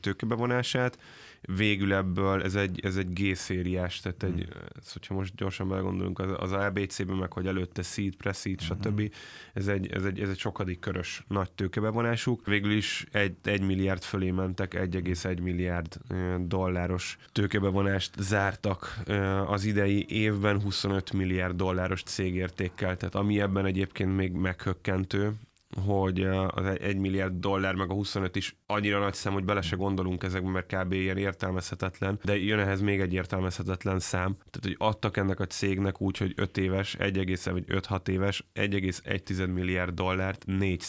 tőkebevonását, 0.00 0.98
végül 1.46 1.94
ebből 1.94 2.42
ez 2.42 2.54
egy, 2.54 2.80
ez 2.82 2.96
egy 2.96 3.12
G-szériás, 3.12 4.00
tehát 4.00 4.22
egy, 4.22 4.48
hmm. 4.50 4.62
ez, 4.80 4.92
hogyha 4.92 5.14
most 5.14 5.34
gyorsan 5.34 5.68
belegondolunk 5.68 6.18
az, 6.18 6.30
az 6.38 6.52
ABC-ben, 6.52 7.16
meg 7.16 7.32
hogy 7.32 7.46
előtte 7.46 7.82
seed, 7.82 8.14
pre-seed, 8.14 8.60
hmm. 8.62 8.78
stb. 8.80 9.12
Ez 9.52 9.66
egy, 9.66 9.86
ez, 9.92 10.04
egy, 10.04 10.20
ez 10.20 10.28
egy 10.28 10.38
sokadik 10.38 10.78
körös 10.78 11.24
nagy 11.28 11.50
tőkebevonásuk. 11.50 12.46
Végül 12.46 12.72
is 12.72 13.06
egy, 13.10 13.36
egy 13.44 13.62
milliárd 13.62 14.02
fölé 14.02 14.30
mentek, 14.30 14.74
1,1 14.74 15.42
milliárd 15.42 15.98
dolláros 16.40 17.18
tőkebevonást 17.32 18.14
zártak 18.18 18.98
az 19.46 19.64
idei 19.64 20.06
évben 20.08 20.60
25 20.60 21.12
milliárd 21.12 21.56
dolláros 21.56 22.02
cégértékkel, 22.02 22.96
tehát 22.96 23.14
ami 23.14 23.40
ebben 23.40 23.66
egyébként 23.66 24.16
még 24.16 24.32
meghökkentő, 24.32 25.32
hogy 25.84 26.22
az 26.48 26.66
1 26.80 26.96
milliárd 26.96 27.34
dollár 27.40 27.74
meg 27.74 27.90
a 27.90 27.94
25 27.94 28.36
is 28.36 28.56
annyira 28.66 28.98
nagy 28.98 29.14
szám, 29.14 29.32
hogy 29.32 29.44
bele 29.44 29.60
se 29.60 29.76
gondolunk 29.76 30.22
ezekbe, 30.22 30.50
mert 30.50 30.74
kb. 30.74 30.92
ilyen 30.92 31.16
értelmezhetetlen, 31.16 32.18
de 32.24 32.38
jön 32.38 32.58
ehhez 32.58 32.80
még 32.80 33.00
egy 33.00 33.12
értelmezhetetlen 33.12 33.98
szám. 33.98 34.36
Tehát, 34.36 34.60
hogy 34.62 34.76
adtak 34.78 35.16
ennek 35.16 35.40
a 35.40 35.46
cégnek 35.46 36.00
úgy, 36.00 36.16
hogy 36.16 36.32
5 36.36 36.58
éves, 36.58 36.94
1, 36.94 37.38
vagy 37.44 37.64
5-6 37.68 38.08
éves, 38.08 38.46
1,1 38.54 39.52
milliárd 39.52 39.94
dollárt 39.94 40.44
4 40.46 40.84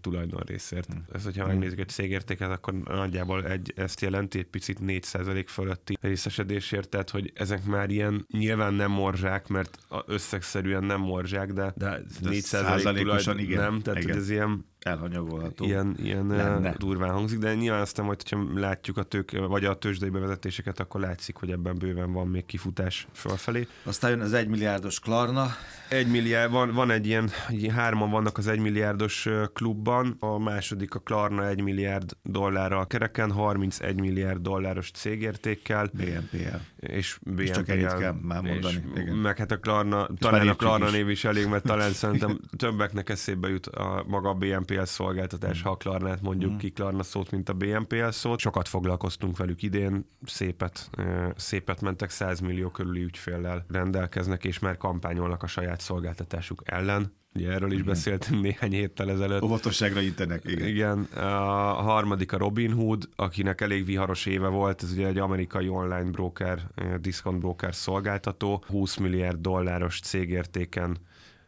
tulajdon 0.00 0.42
részért. 0.46 0.92
Hmm. 0.92 1.04
Ez, 1.12 1.24
hogyha 1.24 1.42
hmm. 1.42 1.52
megnézzük 1.52 1.78
egy 1.78 1.88
cégértéket, 1.88 2.50
akkor 2.50 2.74
nagyjából 2.74 3.44
egy, 3.44 3.72
ezt 3.76 4.00
jelenti 4.00 4.38
egy 4.38 4.46
picit 4.46 4.80
4 4.80 5.06
fölötti 5.46 5.98
részesedésért, 6.00 6.88
tehát 6.88 7.10
hogy 7.10 7.32
ezek 7.34 7.64
már 7.64 7.90
ilyen 7.90 8.26
nyilván 8.30 8.74
nem 8.74 8.90
morzsák, 8.90 9.48
mert 9.48 9.78
összegszerűen 10.06 10.84
nem 10.84 11.00
morzsák, 11.00 11.52
de, 11.52 11.72
de, 11.76 12.02
de 12.20 12.28
4 12.28 12.44
tulajdon 12.82 13.38
igen. 13.38 13.62
nem, 13.62 13.80
tehát 13.80 14.02
igen. 14.02 14.16
ez 14.16 14.27
ilyen 14.30 14.64
elhanyagolható. 14.88 15.64
Ilyen, 15.64 15.94
ilyen 16.02 16.26
lenne. 16.26 16.74
durván 16.78 17.10
hangzik, 17.10 17.38
de 17.38 17.54
nyilván 17.54 17.80
aztán 17.80 18.04
majd, 18.04 18.22
hogyha 18.22 18.60
látjuk 18.60 18.96
a 18.96 19.02
tők, 19.02 19.46
vagy 19.48 19.64
a 19.64 19.74
tőzsdei 19.74 20.08
bevezetéseket, 20.08 20.80
akkor 20.80 21.00
látszik, 21.00 21.36
hogy 21.36 21.50
ebben 21.50 21.78
bőven 21.78 22.12
van 22.12 22.28
még 22.28 22.46
kifutás 22.46 23.06
fölfelé. 23.12 23.66
Aztán 23.82 24.10
jön 24.10 24.20
az 24.20 24.32
egymilliárdos 24.32 25.00
Klarna. 25.00 25.46
Egy 25.88 26.06
milliárd, 26.06 26.50
van, 26.50 26.74
van 26.74 26.90
egy 26.90 27.06
ilyen, 27.06 27.30
hárman 27.74 28.10
vannak 28.10 28.38
az 28.38 28.46
egymilliárdos 28.46 29.28
klubban, 29.52 30.16
a 30.18 30.38
második 30.38 30.94
a 30.94 30.98
Klarna 30.98 31.48
egy 31.48 31.62
milliárd 31.62 32.16
dollárral 32.22 32.86
kereken, 32.86 33.30
31 33.30 34.00
milliárd 34.00 34.42
dolláros 34.42 34.90
cégértékkel. 34.90 35.90
BNPL. 35.92 36.56
És 36.76 37.18
BNPL. 37.22 37.42
És 37.42 37.50
csak 37.50 37.68
ennyit 37.68 37.94
kell 37.94 38.14
már 38.22 38.42
mondani. 38.42 38.82
És 38.94 39.00
Igen. 39.00 39.14
Meg 39.16 39.36
hát 39.36 39.50
a 39.50 39.58
Klarna, 39.58 40.08
talán 40.18 40.48
a 40.48 40.54
Klarna 40.54 40.86
is. 40.86 40.92
név 40.92 41.08
is 41.08 41.24
elég, 41.24 41.46
mert 41.46 41.64
talán 41.64 41.92
szerintem 42.02 42.40
többeknek 42.56 43.08
eszébe 43.08 43.48
jut 43.48 43.66
a 43.66 44.04
maga 44.06 44.28
a 44.28 44.34
BNPL 44.34 44.77
BNPL 44.78 44.90
szolgáltatás, 44.90 45.62
ha 45.62 45.70
a 45.70 45.76
Klarnát 45.76 46.20
mondjuk 46.20 46.52
mm. 46.52 46.56
ki 46.56 46.70
Klarna 46.70 47.02
szót, 47.02 47.30
mint 47.30 47.48
a 47.48 47.52
BNPL 47.52 48.08
szót. 48.08 48.38
Sokat 48.38 48.68
foglalkoztunk 48.68 49.36
velük 49.36 49.62
idén, 49.62 50.06
szépet, 50.24 50.90
szépet 51.36 51.80
mentek, 51.80 52.10
100 52.10 52.40
millió 52.40 52.68
körüli 52.70 53.02
ügyféllel 53.02 53.64
rendelkeznek, 53.68 54.44
és 54.44 54.58
már 54.58 54.76
kampányolnak 54.76 55.42
a 55.42 55.46
saját 55.46 55.80
szolgáltatásuk 55.80 56.62
ellen. 56.64 57.16
Ugye 57.34 57.50
erről 57.50 57.68
is 57.68 57.74
igen. 57.74 57.86
beszéltünk 57.86 58.42
néhány 58.42 58.72
héttel 58.72 59.10
ezelőtt. 59.10 59.42
Óvatosságra 59.42 60.00
intenek, 60.00 60.44
igen. 60.44 60.66
Igen. 60.68 61.02
A 61.02 61.82
harmadik 61.82 62.32
a 62.32 62.36
Robin 62.36 62.72
Hood, 62.72 63.08
akinek 63.16 63.60
elég 63.60 63.84
viharos 63.84 64.26
éve 64.26 64.48
volt, 64.48 64.82
ez 64.82 64.92
ugye 64.92 65.06
egy 65.06 65.18
amerikai 65.18 65.68
online 65.68 66.10
broker, 66.10 66.70
discount 67.00 67.38
broker 67.38 67.74
szolgáltató, 67.74 68.64
20 68.66 68.96
milliárd 68.96 69.40
dolláros 69.40 70.00
cégértéken 70.00 70.98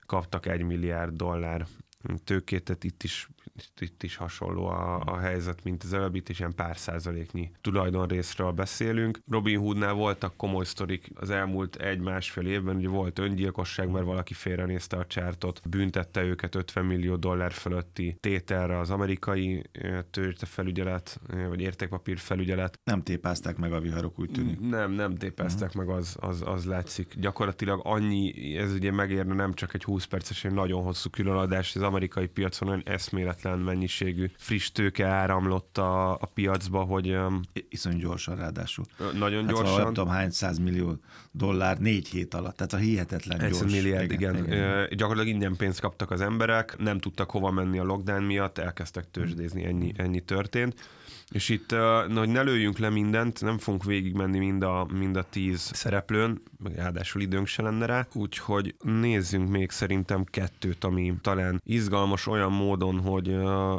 kaptak 0.07 0.47
egy 0.47 0.63
milliárd 0.63 1.17
dollár 1.17 1.67
tőkét, 2.25 2.64
tehát 2.64 2.85
itt 2.85 3.02
is 3.02 3.28
itt 3.80 4.02
is 4.02 4.16
hasonló 4.16 4.66
a, 4.66 5.00
a 5.00 5.19
helyzet, 5.19 5.64
mint 5.64 5.83
az 5.83 5.92
előbb, 5.92 6.14
itt 6.14 6.28
is 6.28 6.38
ilyen 6.38 6.54
pár 6.54 6.76
százaléknyi 6.76 7.50
tulajdonrészről 7.61 8.50
beszélünk. 8.50 9.19
Robin 9.30 9.59
Hoodnál 9.59 9.92
voltak 9.92 10.37
komoly 10.37 10.64
sztorik 10.64 11.11
az 11.14 11.30
elmúlt 11.30 11.76
egy-másfél 11.76 12.47
évben, 12.47 12.76
ugye 12.76 12.88
volt 12.88 13.19
öngyilkosság, 13.19 13.90
mert 13.90 14.04
valaki 14.04 14.35
félrenézte 14.35 14.97
a 14.97 15.07
csártot, 15.07 15.61
büntette 15.69 16.23
őket 16.23 16.54
50 16.54 16.85
millió 16.85 17.16
dollár 17.16 17.52
fölötti 17.52 18.16
tételre 18.21 18.78
az 18.78 18.90
amerikai 18.90 19.62
felügyelet, 20.37 21.21
vagy 21.49 21.61
értékpapír 21.61 22.19
felügyelet. 22.19 22.80
Nem 22.85 23.02
tépázták 23.02 23.57
meg 23.57 23.73
a 23.73 23.80
viharok, 23.80 24.19
úgy 24.19 24.30
tűnik. 24.30 24.61
Nem, 24.61 24.92
nem 24.92 25.16
tépázták 25.16 25.69
uh-huh. 25.69 25.85
meg, 25.87 25.97
az, 25.97 26.16
az, 26.21 26.42
az 26.45 26.64
látszik. 26.64 27.14
Gyakorlatilag 27.19 27.80
annyi, 27.85 28.57
ez 28.57 28.73
ugye 28.73 28.92
megérne 28.92 29.35
nem 29.35 29.52
csak 29.52 29.75
egy 29.75 29.85
20 29.85 30.04
perces, 30.04 30.45
egy 30.45 30.52
nagyon 30.52 30.83
hosszú 30.83 31.11
különadás, 31.11 31.76
az 31.76 31.83
amerikai 31.83 32.26
piacon 32.26 32.69
olyan 32.69 32.83
eszméletlen 32.85 33.40
hihetetlen 33.41 33.59
mennyiségű 33.59 34.31
friss 34.37 34.71
tőke 34.71 35.07
áramlott 35.07 35.79
a, 35.79 36.13
a 36.13 36.31
piacba, 36.35 36.83
hogy... 36.83 37.11
Um, 37.11 37.41
Iszonyú 37.69 37.99
gyorsan 37.99 38.37
ráadásul. 38.37 38.85
Nagyon 39.15 39.45
hát, 39.45 39.55
gyorsan. 39.55 39.83
Nem 39.83 39.93
tudom 39.93 40.09
hány 40.09 40.31
millió 40.61 40.97
dollár 41.33 41.79
négy 41.79 42.09
hét 42.09 42.35
alatt, 42.35 42.57
tehát 42.57 42.73
a 42.73 42.77
hihetetlen 42.77 43.41
Egy 43.41 43.51
gyors. 43.51 43.73
milliárd, 43.73 44.11
igen. 44.11 44.37
igen. 44.37 44.47
igen. 44.47 44.89
Gyakorlatilag 44.97 45.35
ingyen 45.37 45.57
pénzt 45.57 45.81
kaptak 45.81 46.11
az 46.11 46.21
emberek, 46.21 46.77
nem 46.79 46.99
tudtak 46.99 47.31
hova 47.31 47.51
menni 47.51 47.79
a 47.79 47.85
lockdown 47.85 48.23
miatt, 48.23 48.59
elkezdtek 48.59 49.11
tőzsdézni, 49.11 49.65
ennyi, 49.65 49.93
ennyi 49.97 50.21
történt. 50.21 50.75
És 51.33 51.49
itt, 51.49 51.75
hogy 52.15 52.29
ne 52.29 52.43
lőjünk 52.43 52.79
le 52.79 52.91
mindent, 52.91 53.41
nem 53.41 53.59
fogunk 53.59 53.85
végigmenni 53.85 54.39
mind 54.39 54.63
a, 54.63 54.87
mind 54.93 55.17
a 55.17 55.23
tíz 55.31 55.71
szereplőn, 55.73 56.43
meg 56.63 56.75
ráadásul 56.75 57.23
időnk 57.23 57.47
se 57.47 57.63
lenne 57.63 57.87
rá, 57.87 58.07
úgyhogy 58.13 58.75
nézzünk 58.83 59.49
még 59.49 59.71
szerintem 59.71 60.25
kettőt, 60.25 60.85
ami 60.85 61.15
talán 61.21 61.61
izgalmas 61.65 62.27
olyan 62.27 62.53
módon, 62.53 63.01
hogy 63.01 63.39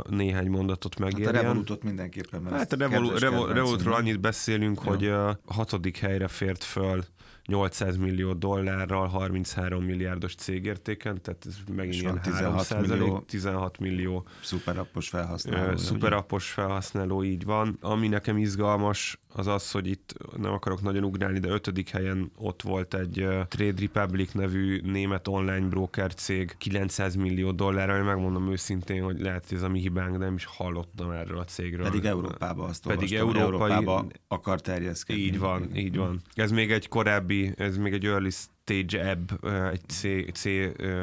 néhány 0.10 0.50
mondatot 0.50 1.00
megérjen. 1.00 1.34
Hát 1.34 1.44
a 1.44 1.48
Revolutot 1.48 1.84
mindenképpen. 1.84 2.48
Hát 2.50 2.74
a 2.74 2.78
Revol- 2.78 3.20
Revol- 3.20 3.54
Revolutról 3.54 3.94
annyit 3.94 4.20
beszélünk, 4.20 4.82
ja. 4.84 4.90
hogy 4.90 5.14
hatodik 5.46 5.98
helyre 5.98 6.28
fért 6.28 6.64
föl 6.64 7.04
800 7.52 7.98
millió 7.98 8.34
dollárral 8.34 9.08
33 9.08 9.84
milliárdos 9.84 10.36
cégértéken, 10.36 11.22
tehát 11.22 11.46
ez 11.46 11.58
megint 11.76 12.02
ilyen 12.02 12.22
16 12.22 12.88
millió, 12.88 13.20
16 13.20 13.80
millió 13.80 14.28
szuperappos 14.42 15.10
felhasználó. 15.10 15.78
Szuperappos 15.78 16.50
felhasználó, 16.50 17.24
így 17.24 17.44
van. 17.44 17.78
Ami 17.82 18.08
nekem 18.08 18.38
izgalmas, 18.38 19.20
az 19.34 19.48
az, 19.48 19.72
hogy 19.72 19.88
itt 19.88 20.14
nem 20.38 20.52
akarok 20.52 20.82
nagyon 20.82 21.04
ugrálni, 21.04 21.40
de 21.40 21.50
ötödik 21.50 21.90
helyen 21.90 22.32
ott 22.38 22.62
volt 22.62 22.94
egy 22.94 23.28
Trade 23.48 23.80
Republic 23.80 24.32
nevű 24.32 24.82
német 24.84 25.28
online 25.28 25.68
broker 25.68 26.14
cég 26.14 26.56
900 26.58 27.16
millió 27.16 27.52
dollárral, 27.52 28.04
megmondom 28.04 28.52
őszintén, 28.52 29.04
hogy 29.04 29.20
lehet, 29.20 29.48
hogy 29.48 29.58
ez 29.58 29.64
a 29.64 29.70
mi 29.70 29.80
hibánk, 29.80 30.18
de 30.18 30.26
nem 30.26 30.36
is 30.36 30.46
hallottam 30.46 31.12
erről 31.12 31.38
a 31.38 31.44
cégről. 31.44 31.86
Pedig 31.86 32.06
Európában 32.06 32.70
azt 32.70 32.88
Pedig 32.88 33.20
olvastam, 33.20 33.42
európai... 33.42 33.72
Európába 33.72 34.08
akar 34.28 34.62
terjeszkedni. 34.62 35.22
Így 35.22 35.40
van, 35.40 35.76
így 35.76 35.98
van. 35.98 36.22
Ez 36.34 36.52
még 36.52 36.72
egy 36.72 36.88
korábbi, 36.88 37.41
ez 37.56 37.78
még 37.78 37.94
egy 37.94 38.06
early 38.06 38.30
Stage 38.30 39.04
Ebb, 39.10 39.46
egy 39.72 39.82
C, 39.88 40.02
C 40.34 40.46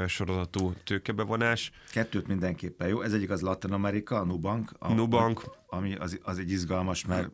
sorozatú 0.07 0.73
tőkebevonás. 0.85 1.71
Kettőt 1.92 2.26
mindenképpen 2.28 2.88
jó. 2.88 3.02
Ez 3.02 3.12
egyik 3.12 3.30
az 3.30 3.40
Latin 3.40 3.73
America, 3.73 4.21
a 4.21 4.25
Nubank. 4.25 4.71
A, 4.78 4.92
Nubank. 4.92 5.42
Ami 5.66 5.95
az, 5.95 6.18
az 6.23 6.38
egy 6.38 6.50
izgalmas, 6.50 7.07
mert 7.07 7.30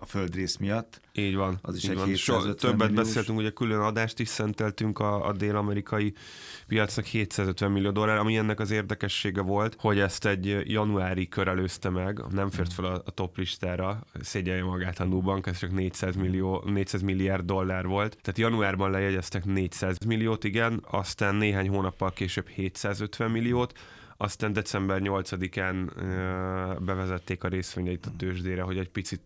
a 0.00 0.06
földrész 0.06 0.56
miatt. 0.56 1.00
Így 1.12 1.36
van. 1.36 1.58
Az 1.62 1.76
is 1.76 1.84
így 1.84 1.90
egy 1.90 1.96
van. 1.96 2.14
So, 2.14 2.54
többet 2.54 2.88
milliós. 2.88 3.06
beszéltünk, 3.06 3.38
ugye 3.38 3.50
külön 3.50 3.80
adást 3.80 4.18
is 4.18 4.28
szenteltünk 4.28 4.98
a, 4.98 5.26
a 5.26 5.32
dél-amerikai 5.32 6.14
piacnak 6.66 7.04
750 7.04 7.70
millió 7.70 7.90
dollár, 7.90 8.16
ami 8.16 8.36
ennek 8.36 8.60
az 8.60 8.70
érdekessége 8.70 9.40
volt, 9.40 9.76
hogy 9.78 9.98
ezt 9.98 10.26
egy 10.26 10.62
januári 10.64 11.28
kör 11.28 11.48
előzte 11.48 11.88
meg, 11.88 12.22
nem 12.30 12.50
fért 12.50 12.72
fel 12.72 12.84
a, 12.84 13.02
a 13.04 13.10
top 13.10 13.36
listára, 13.36 14.00
szégyelje 14.20 14.64
magát 14.64 15.00
a 15.00 15.04
Nubank, 15.04 15.46
ez 15.46 15.58
csak 15.58 15.72
400, 15.72 16.16
millió, 16.16 16.62
400 16.66 17.02
milliárd 17.02 17.44
dollár 17.44 17.86
volt. 17.86 18.16
Tehát 18.22 18.38
januárban 18.38 18.90
lejegyeztek 18.90 19.44
400 19.44 19.96
milliót, 20.06 20.44
igen, 20.44 20.84
aztán 20.90 21.34
néhány 21.34 21.68
hónappal 21.68 22.12
később 22.12 22.48
750 22.48 23.30
milliót, 23.30 23.72
aztán 24.22 24.52
december 24.52 25.00
8-án 25.04 25.90
bevezették 26.80 27.44
a 27.44 27.48
részvényeit 27.48 28.06
a 28.06 28.10
tőzsdére, 28.16 28.62
hogy 28.62 28.78
egy 28.78 28.88
picit 28.88 29.20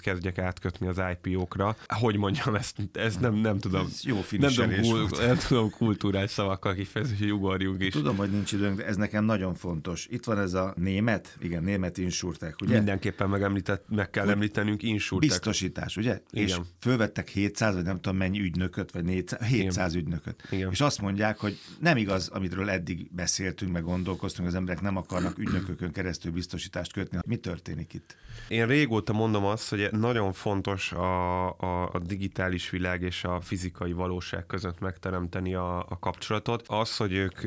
kezdjek 0.00 0.38
átkötni 0.38 0.86
az 0.86 1.00
IPO-kra. 1.12 1.76
Hogy 1.86 2.16
mondjam, 2.16 2.54
ezt, 2.54 2.76
ezt 2.92 3.20
nem, 3.20 3.34
nem 3.34 3.58
tudom. 3.58 3.86
Ez 3.86 4.00
jó 4.04 4.24
nem 4.38 4.50
tudom, 4.50 4.70
nem 5.18 5.36
tudom 5.48 5.70
kultúrás 5.70 6.30
szavakkal 6.30 6.74
kifejezni, 6.74 7.16
hogy 7.18 7.32
ugorjunk 7.32 7.82
is. 7.82 7.92
Tudom, 7.92 8.16
hogy 8.16 8.30
nincs 8.30 8.52
időnk, 8.52 8.76
de 8.76 8.86
ez 8.86 8.96
nekem 8.96 9.24
nagyon 9.24 9.54
fontos. 9.54 10.06
Itt 10.10 10.24
van 10.24 10.38
ez 10.38 10.54
a 10.54 10.74
német, 10.76 11.36
igen, 11.40 11.62
német 11.62 11.98
insurtek, 11.98 12.56
ugye? 12.62 12.74
Mindenképpen 12.74 13.28
megemlített, 13.28 13.84
meg 13.88 14.10
kell 14.10 14.30
említenünk 14.30 14.82
insurtek. 14.82 15.28
Biztosítás, 15.28 15.96
ugye? 15.96 16.20
Igen. 16.30 16.46
És 16.46 16.56
fölvettek 16.80 17.28
700, 17.28 17.74
vagy 17.74 17.84
nem 17.84 18.00
tudom 18.00 18.16
mennyi 18.16 18.40
ügynököt, 18.40 18.92
vagy 18.92 19.04
400, 19.04 19.40
700 19.42 19.92
igen. 19.92 20.04
ügynököt. 20.04 20.42
Igen. 20.50 20.70
És 20.70 20.80
azt 20.80 21.00
mondják, 21.00 21.38
hogy 21.38 21.58
nem 21.80 21.96
igaz, 21.96 22.28
amitről 22.28 22.70
eddig 22.70 23.10
beszéltünk, 23.12 23.72
meg 23.72 23.82
gondolkoztunk, 23.82 24.39
valószínűleg 24.40 24.46
az 24.46 24.54
emberek 24.54 24.80
nem 24.80 24.96
akarnak 24.96 25.38
ügynökökön 25.38 25.92
keresztül 25.92 26.32
biztosítást 26.32 26.92
kötni. 26.92 27.18
Mi 27.26 27.36
történik 27.36 27.94
itt? 27.94 28.16
Én 28.48 28.66
régóta 28.66 29.12
mondom 29.12 29.44
azt, 29.44 29.68
hogy 29.68 29.88
nagyon 29.92 30.32
fontos 30.32 30.92
a, 30.92 31.48
a, 31.48 31.90
a 31.92 31.98
digitális 31.98 32.70
világ 32.70 33.02
és 33.02 33.24
a 33.24 33.40
fizikai 33.40 33.92
valóság 33.92 34.46
között 34.46 34.80
megteremteni 34.80 35.54
a, 35.54 35.78
a 35.78 35.98
kapcsolatot. 35.98 36.64
Az, 36.66 36.96
hogy 36.96 37.12
ők, 37.12 37.44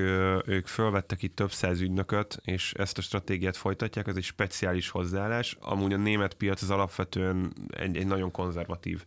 ők 0.48 0.68
fölvettek 0.68 1.22
itt 1.24 1.36
több 1.36 1.52
száz 1.52 1.82
ügynököt, 1.82 2.40
és 2.44 2.74
ezt 2.74 2.98
a 2.98 3.02
stratégiát 3.02 3.58
folytatják, 3.58 4.08
ez 4.08 4.16
egy 4.16 4.24
speciális 4.24 4.90
hozzáállás. 4.90 5.58
Amúgy 5.60 5.94
a 5.94 5.98
német 5.98 6.34
piac 6.34 6.62
az 6.62 6.70
alapvetően 6.70 7.54
egy, 7.78 7.98
egy 7.98 8.08
nagyon 8.08 8.32
konzervatív 8.32 9.06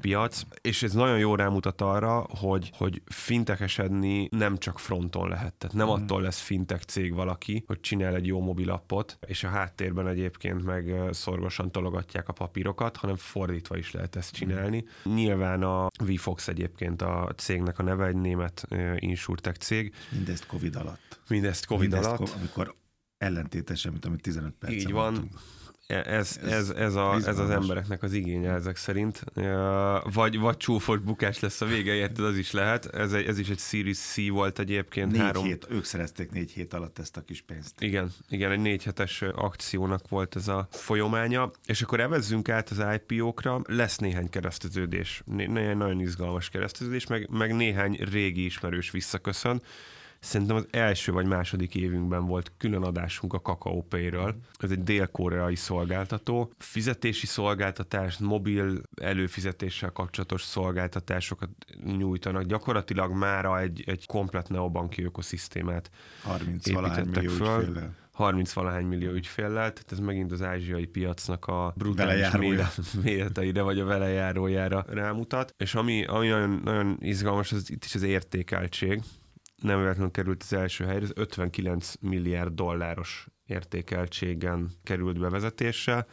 piac, 0.00 0.42
és 0.60 0.82
ez 0.82 0.92
nagyon 0.92 1.18
jó 1.18 1.34
rámutat 1.34 1.80
arra, 1.80 2.26
hogy, 2.28 2.70
hogy 2.76 3.02
fintekesedni 3.04 4.28
nem 4.30 4.58
csak 4.58 4.78
fronton 4.78 5.28
lehet. 5.28 5.54
Tehát 5.54 5.76
nem 5.76 5.86
mm. 5.86 5.90
attól 5.90 6.22
lesz 6.22 6.40
fintech 6.40 6.84
cég 6.84 7.14
valaki, 7.14 7.64
hogy 7.66 7.80
csinál 7.80 8.14
egy 8.14 8.26
jó 8.26 8.40
mobilappot, 8.40 9.18
és 9.26 9.44
a 9.44 9.48
háttérben 9.48 10.08
egyébként 10.08 10.64
meg 10.64 10.94
szorgosan 11.10 11.70
tologatják 11.70 12.28
a 12.28 12.32
papírokat, 12.32 12.96
hanem 12.96 13.16
fordítva 13.16 13.76
is 13.76 13.92
lehet 13.92 14.16
ezt 14.16 14.34
csinálni. 14.34 14.84
Mm. 15.08 15.14
Nyilván 15.14 15.62
a 15.62 15.88
VFox 16.04 16.48
egyébként 16.48 17.02
a 17.02 17.32
cégnek 17.36 17.78
a 17.78 17.82
neve, 17.82 18.06
egy 18.06 18.16
német 18.16 18.66
insurtech 18.96 19.58
cég. 19.58 19.94
Mindezt 20.10 20.46
Covid 20.46 20.76
alatt. 20.76 21.20
Mindezt 21.28 21.66
Covid 21.66 21.90
Mindezt 21.90 22.10
alatt. 22.10 22.34
amikor 22.38 22.74
ellentétesen, 23.18 23.92
mint 23.92 24.04
amit 24.04 24.22
15 24.22 24.54
perc. 24.58 24.72
Így 24.72 24.92
van. 24.92 25.14
E, 25.14 25.63
ez, 25.86 26.38
ez, 26.42 26.70
ez, 26.70 26.94
a, 26.94 27.14
ez 27.14 27.38
az 27.38 27.50
embereknek 27.50 28.02
az 28.02 28.12
igénye 28.12 28.52
ezek 28.52 28.76
szerint. 28.76 29.24
Vagy, 30.12 30.38
vagy 30.38 30.56
csúfos 30.56 30.98
bukás 30.98 31.40
lesz 31.40 31.60
a 31.60 31.66
vége, 31.66 31.92
érted, 31.92 32.24
az 32.24 32.36
is 32.36 32.50
lehet. 32.50 32.86
Ez, 32.86 33.12
egy, 33.12 33.26
ez 33.26 33.38
is 33.38 33.48
egy 33.48 33.58
Series 33.58 33.98
C 33.98 34.28
volt 34.28 34.58
egyébként. 34.58 35.10
Négy 35.10 35.20
három... 35.20 35.44
hét, 35.44 35.66
ők 35.70 35.84
szerezték 35.84 36.30
négy 36.30 36.50
hét 36.50 36.74
alatt 36.74 36.98
ezt 36.98 37.16
a 37.16 37.20
kis 37.20 37.40
pénzt. 37.42 37.80
Igen, 37.80 38.12
igen, 38.28 38.50
egy 38.50 38.60
négy 38.60 38.84
hetes 38.84 39.22
akciónak 39.22 40.08
volt 40.08 40.36
ez 40.36 40.48
a 40.48 40.68
folyománya. 40.70 41.50
És 41.66 41.82
akkor 41.82 42.00
evezzünk 42.00 42.48
át 42.48 42.70
az 42.70 42.84
IPO-kra. 42.94 43.60
Lesz 43.66 43.98
néhány 43.98 44.30
kereszteződés, 44.30 45.22
néhány 45.24 45.76
nagyon 45.76 46.00
izgalmas 46.00 46.48
kereszteződés, 46.48 47.06
meg, 47.06 47.28
meg 47.30 47.54
néhány 47.54 47.98
régi 48.10 48.44
ismerős 48.44 48.90
visszaköszön. 48.90 49.62
Szerintem 50.24 50.56
az 50.56 50.66
első 50.70 51.12
vagy 51.12 51.26
második 51.26 51.74
évünkben 51.74 52.26
volt 52.26 52.52
külön 52.56 52.82
adásunk 52.82 53.32
a 53.32 53.40
Kakao 53.40 53.82
Pay-ről. 53.82 54.34
Ez 54.58 54.70
egy 54.70 54.82
dél-koreai 54.82 55.54
szolgáltató. 55.54 56.52
Fizetési 56.58 57.26
szolgáltatást, 57.26 58.20
mobil 58.20 58.80
előfizetéssel 59.02 59.90
kapcsolatos 59.90 60.42
szolgáltatásokat 60.42 61.48
nyújtanak. 61.84 62.42
Gyakorlatilag 62.42 63.12
mára 63.12 63.60
egy, 63.60 63.84
egy 63.86 64.06
komplet 64.06 64.48
neobanki 64.48 65.04
ökoszisztémát 65.04 65.90
30 66.22 66.66
építettek 66.66 67.28
föl. 67.28 67.92
30 68.12 68.52
valahány 68.52 68.86
millió 68.86 69.12
ügyféllel, 69.12 69.72
tehát 69.72 69.92
ez 69.92 69.98
megint 69.98 70.32
az 70.32 70.42
ázsiai 70.42 70.86
piacnak 70.86 71.46
a 71.46 71.72
brutális 71.76 72.30
méreteire, 73.02 73.62
vagy 73.62 73.78
a 73.78 73.84
velejárójára 73.84 74.84
rámutat. 74.88 75.54
És 75.56 75.74
ami, 75.74 76.04
ami 76.04 76.28
nagyon, 76.28 76.60
nagyon 76.64 76.96
izgalmas, 77.00 77.52
az 77.52 77.70
itt 77.70 77.84
is 77.84 77.94
az 77.94 78.02
értékeltség 78.02 79.02
nem 79.62 79.78
véletlenül 79.78 80.10
került 80.10 80.42
az 80.42 80.52
első 80.52 80.84
helyre, 80.84 81.02
ez 81.02 81.10
59 81.14 81.94
milliárd 82.00 82.54
dolláros 82.54 83.26
értékeltségen 83.46 84.70
került 84.82 85.18
bevezetésre, 85.18 86.06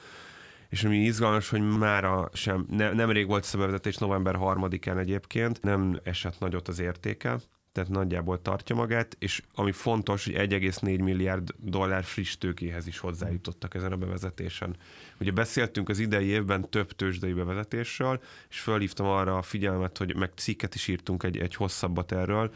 és 0.69 0.83
ami 0.83 0.97
izgalmas, 0.97 1.49
hogy 1.49 1.77
mára 1.77 2.29
sem, 2.33 2.65
ne, 2.69 2.91
nemrég 2.91 3.27
volt 3.27 3.43
ez 3.43 3.53
a 3.53 3.57
bevezetés, 3.57 3.97
november 3.97 4.35
3-án 4.39 4.97
egyébként, 4.97 5.61
nem 5.61 5.99
esett 6.03 6.39
nagyot 6.39 6.67
az 6.67 6.79
értéke, 6.79 7.39
tehát 7.71 7.89
nagyjából 7.89 8.41
tartja 8.41 8.75
magát, 8.75 9.15
és 9.19 9.41
ami 9.53 9.71
fontos, 9.71 10.25
hogy 10.25 10.33
1,4 10.33 11.03
milliárd 11.03 11.49
dollár 11.57 12.03
friss 12.03 12.37
tőkéhez 12.37 12.87
is 12.87 12.99
hozzájutottak 12.99 13.75
ezen 13.75 13.91
a 13.91 13.95
bevezetésen. 13.95 14.75
Ugye 15.19 15.31
beszéltünk 15.31 15.89
az 15.89 15.99
idei 15.99 16.25
évben 16.25 16.69
több 16.69 16.91
tőzsdei 16.91 17.33
bevezetésről, 17.33 18.21
és 18.49 18.59
fölhívtam 18.59 19.05
arra 19.05 19.37
a 19.37 19.41
figyelmet, 19.41 19.97
hogy 19.97 20.15
meg 20.15 20.31
cikket 20.35 20.75
is 20.75 20.87
írtunk 20.87 21.23
egy, 21.23 21.37
egy 21.37 21.55
hosszabbat 21.55 22.11
erről, 22.11 22.53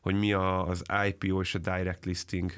hogy 0.00 0.14
mi 0.14 0.32
a, 0.32 0.66
az 0.66 0.82
IPO 1.08 1.40
és 1.40 1.54
a 1.54 1.58
direct 1.58 2.04
listing 2.04 2.52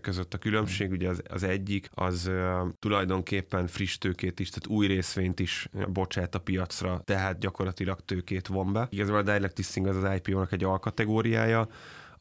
között 0.00 0.34
a 0.34 0.38
különbség. 0.38 0.90
Ugye 0.90 1.08
az, 1.08 1.22
az 1.28 1.42
egyik 1.42 1.90
az 1.94 2.30
tulajdonképpen 2.78 3.66
friss 3.66 3.98
tőkét 3.98 4.40
is, 4.40 4.48
tehát 4.48 4.66
új 4.66 4.86
részvényt 4.86 5.40
is 5.40 5.68
bocsát 5.88 6.34
a 6.34 6.38
piacra, 6.38 7.00
tehát 7.04 7.38
gyakorlatilag 7.38 8.00
tőkét 8.00 8.46
von 8.46 8.72
be. 8.72 8.86
Igazából 8.90 9.20
a 9.20 9.22
direct 9.22 9.58
listing 9.58 9.86
az 9.86 9.96
az 9.96 10.14
IPO-nak 10.14 10.52
egy 10.52 10.64
alkategóriája, 10.64 11.68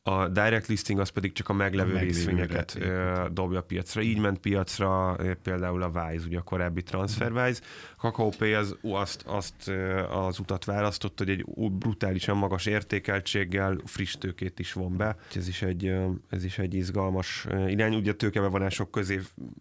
a 0.07 0.27
direct 0.27 0.67
listing 0.67 0.99
az 0.99 1.09
pedig 1.09 1.33
csak 1.33 1.49
a 1.49 1.53
meglevő, 1.53 1.89
a 1.89 1.93
meglevő 1.93 2.13
részvényeket 2.13 2.75
ö, 2.79 3.25
dobja 3.31 3.61
piacra. 3.61 4.01
Így 4.01 4.19
ment 4.19 4.39
piacra 4.39 5.17
például 5.43 5.81
a 5.83 5.87
Wise, 5.87 6.25
ugye 6.25 6.37
a 6.37 6.41
korábbi 6.41 6.83
TransferWise. 6.83 7.61
A 7.95 8.01
Kakao 8.01 8.29
Pay 8.29 8.53
az, 8.53 8.75
azt, 8.81 9.23
azt 9.27 9.71
az 10.09 10.39
utat 10.39 10.65
választott, 10.65 11.17
hogy 11.17 11.29
egy 11.29 11.45
brutálisan 11.71 12.37
magas 12.37 12.65
értékeltséggel 12.65 13.77
friss 13.85 14.13
tőkét 14.13 14.59
is 14.59 14.73
von 14.73 14.97
be. 14.97 15.15
Ez 15.35 15.47
is 15.47 15.61
egy, 15.61 15.93
ez 16.29 16.43
is 16.43 16.57
egy 16.57 16.73
izgalmas 16.73 17.47
irány. 17.67 17.95
Ugye 17.95 18.11
a 18.11 18.15
tőkebevonások 18.15 18.91
közé, 18.91 19.19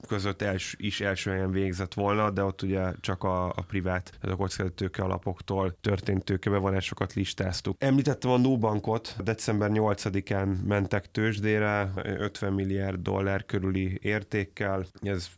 között 0.08 0.42
els, 0.42 0.74
is 0.78 1.00
első 1.00 1.30
helyen 1.30 1.50
végzett 1.50 1.94
volna, 1.94 2.30
de 2.30 2.44
ott 2.44 2.62
ugye 2.62 2.92
csak 3.00 3.22
a, 3.22 3.46
a 3.46 3.64
privát, 3.66 4.12
ez 4.20 4.30
a 4.30 4.36
kockázat 4.36 4.72
tőke 4.72 5.02
alapoktól 5.02 5.76
történt 5.80 6.24
tőkebevonásokat 6.24 7.12
listáztuk. 7.12 7.76
Említettem 7.78 8.30
a 8.30 8.38
Nubankot, 8.38 9.16
december 9.22 9.70
8-án 9.72 10.32
10-án 10.34 10.64
mentek 10.66 11.10
tőzsdére, 11.10 11.92
50 12.18 12.52
milliárd 12.52 13.00
dollár 13.00 13.44
körüli 13.44 13.98
értékkel. 14.02 14.86
Ez 15.02 15.28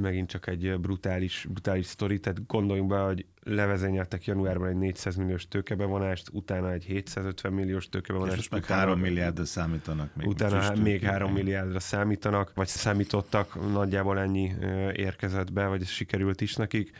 megint 0.00 0.28
csak 0.28 0.46
egy 0.46 0.80
brutális, 0.80 1.46
brutális 1.50 1.86
sztori, 1.86 2.20
tehát 2.20 2.46
gondoljunk 2.46 2.88
be, 2.88 2.98
hogy 2.98 3.26
levezényeltek 3.42 4.24
januárban 4.24 4.68
egy 4.68 4.76
400 4.76 5.16
milliós 5.16 5.48
tőkebevonást, 5.48 6.28
utána 6.32 6.72
egy 6.72 6.84
750 6.84 7.52
milliós 7.52 7.88
tőkebevonást. 7.88 8.38
És 8.38 8.48
most 8.48 8.68
meg 8.68 8.78
3 8.78 9.00
milliárdra 9.00 9.44
számítanak 9.44 10.16
még. 10.16 10.26
Utána 10.26 10.82
még 10.82 11.02
3 11.02 11.32
milliárdra 11.32 11.80
számítanak, 11.80 12.52
vagy 12.54 12.66
számítottak, 12.66 13.72
nagyjából 13.72 14.18
ennyi 14.18 14.52
érkezett 14.92 15.52
be, 15.52 15.66
vagy 15.66 15.82
ez 15.82 15.88
sikerült 15.88 16.40
is 16.40 16.56
nekik, 16.56 16.90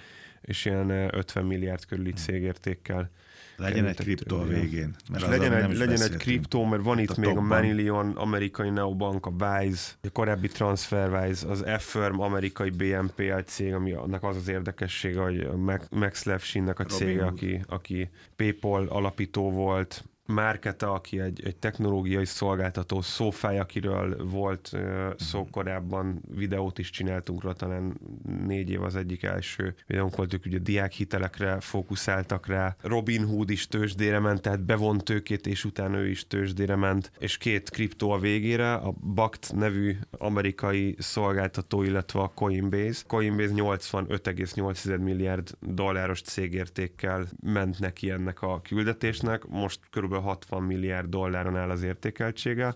és 0.41 0.65
ilyen 0.65 0.91
50 0.91 1.45
milliárd 1.45 1.85
körüli 1.85 2.13
cégértékkel 2.13 3.11
legyen 3.57 3.87
egy 3.87 3.97
kriptó 3.97 4.39
a 4.39 4.45
végén. 4.45 4.95
Mert 5.11 5.27
legyen 5.27 5.53
egy, 5.53 5.77
legyen 5.77 6.03
egy 6.03 6.17
kriptó, 6.17 6.65
mert 6.65 6.83
van 6.83 6.99
itt 6.99 7.11
a 7.11 7.21
még 7.21 7.37
a 7.37 7.41
Manilion, 7.41 8.11
amerikai 8.11 8.71
Neobank, 8.71 9.27
a 9.27 9.31
Wise, 9.31 9.93
a 10.03 10.09
korábbi 10.13 10.49
TransferWise, 10.49 11.49
az 11.49 11.61
Affirm, 11.61 12.21
amerikai 12.21 12.71
BNPL 12.71 13.39
cég, 13.47 13.73
ami 13.73 13.93
annak 13.93 14.23
az 14.23 14.37
az 14.37 14.49
érdekessége, 14.49 15.21
hogy 15.21 15.49
Max 15.91 16.25
Levchinnek 16.25 16.79
a 16.79 16.85
cége, 16.85 17.25
aki, 17.25 17.65
aki 17.67 18.11
PayPal 18.37 18.87
alapító 18.87 19.51
volt, 19.51 20.05
Márketa, 20.27 20.93
aki 20.93 21.21
egy, 21.21 21.43
egy 21.45 21.57
technológiai 21.57 22.25
szolgáltató, 22.25 23.01
Szófáj, 23.01 23.59
akiről 23.59 24.17
volt 24.25 24.71
uh, 24.73 24.81
szó 25.17 25.41
mhm. 25.41 25.51
korábban, 25.51 26.23
videót 26.35 26.79
is 26.79 26.91
csináltunk 26.91 27.45
rá, 27.45 27.53
talán 27.53 28.01
négy 28.47 28.71
év 28.71 28.83
az 28.83 28.97
egyik 28.97 29.23
első 29.23 29.75
videónk 29.87 30.17
volt, 30.17 30.35
ők 30.35 30.45
ugye 30.45 30.59
diákhitelekre 30.59 31.61
fókuszáltak 31.61 32.47
rá. 32.47 32.77
Robin 32.81 33.25
Hood 33.27 33.51
is 33.51 33.67
tőzsdére 33.67 34.19
ment, 34.19 34.41
tehát 34.41 34.65
bevont 34.65 35.05
tőkét, 35.05 35.47
és 35.47 35.65
utána 35.65 35.97
ő 35.97 36.09
is 36.09 36.27
tőzsdére 36.27 36.77
ment, 36.77 37.13
és 37.19 37.39
két 37.39 37.71
kriptó 37.71 38.11
a 38.11 38.19
végére, 38.19 38.75
a 38.75 38.95
BACT 39.01 39.53
nevű 39.55 39.97
amerikai 40.11 40.97
szolgáltató, 40.99 41.83
illetve 41.83 42.21
a 42.21 42.33
Coinbase. 42.35 43.03
Coinbase 43.07 43.53
85,8 43.55 44.99
milliárd 44.99 45.57
dolláros 45.61 46.23
cégértékkel 46.23 47.27
ment 47.43 47.79
neki 47.79 48.11
ennek 48.11 48.43
a 48.43 48.61
küldetésnek, 48.61 49.47
most 49.47 49.81
körülbelül 49.91 50.12
60 50.21 50.63
milliárd 50.63 51.09
dolláron 51.09 51.57
áll 51.57 51.71
az 51.71 51.83
értékeltsége, 51.83 52.75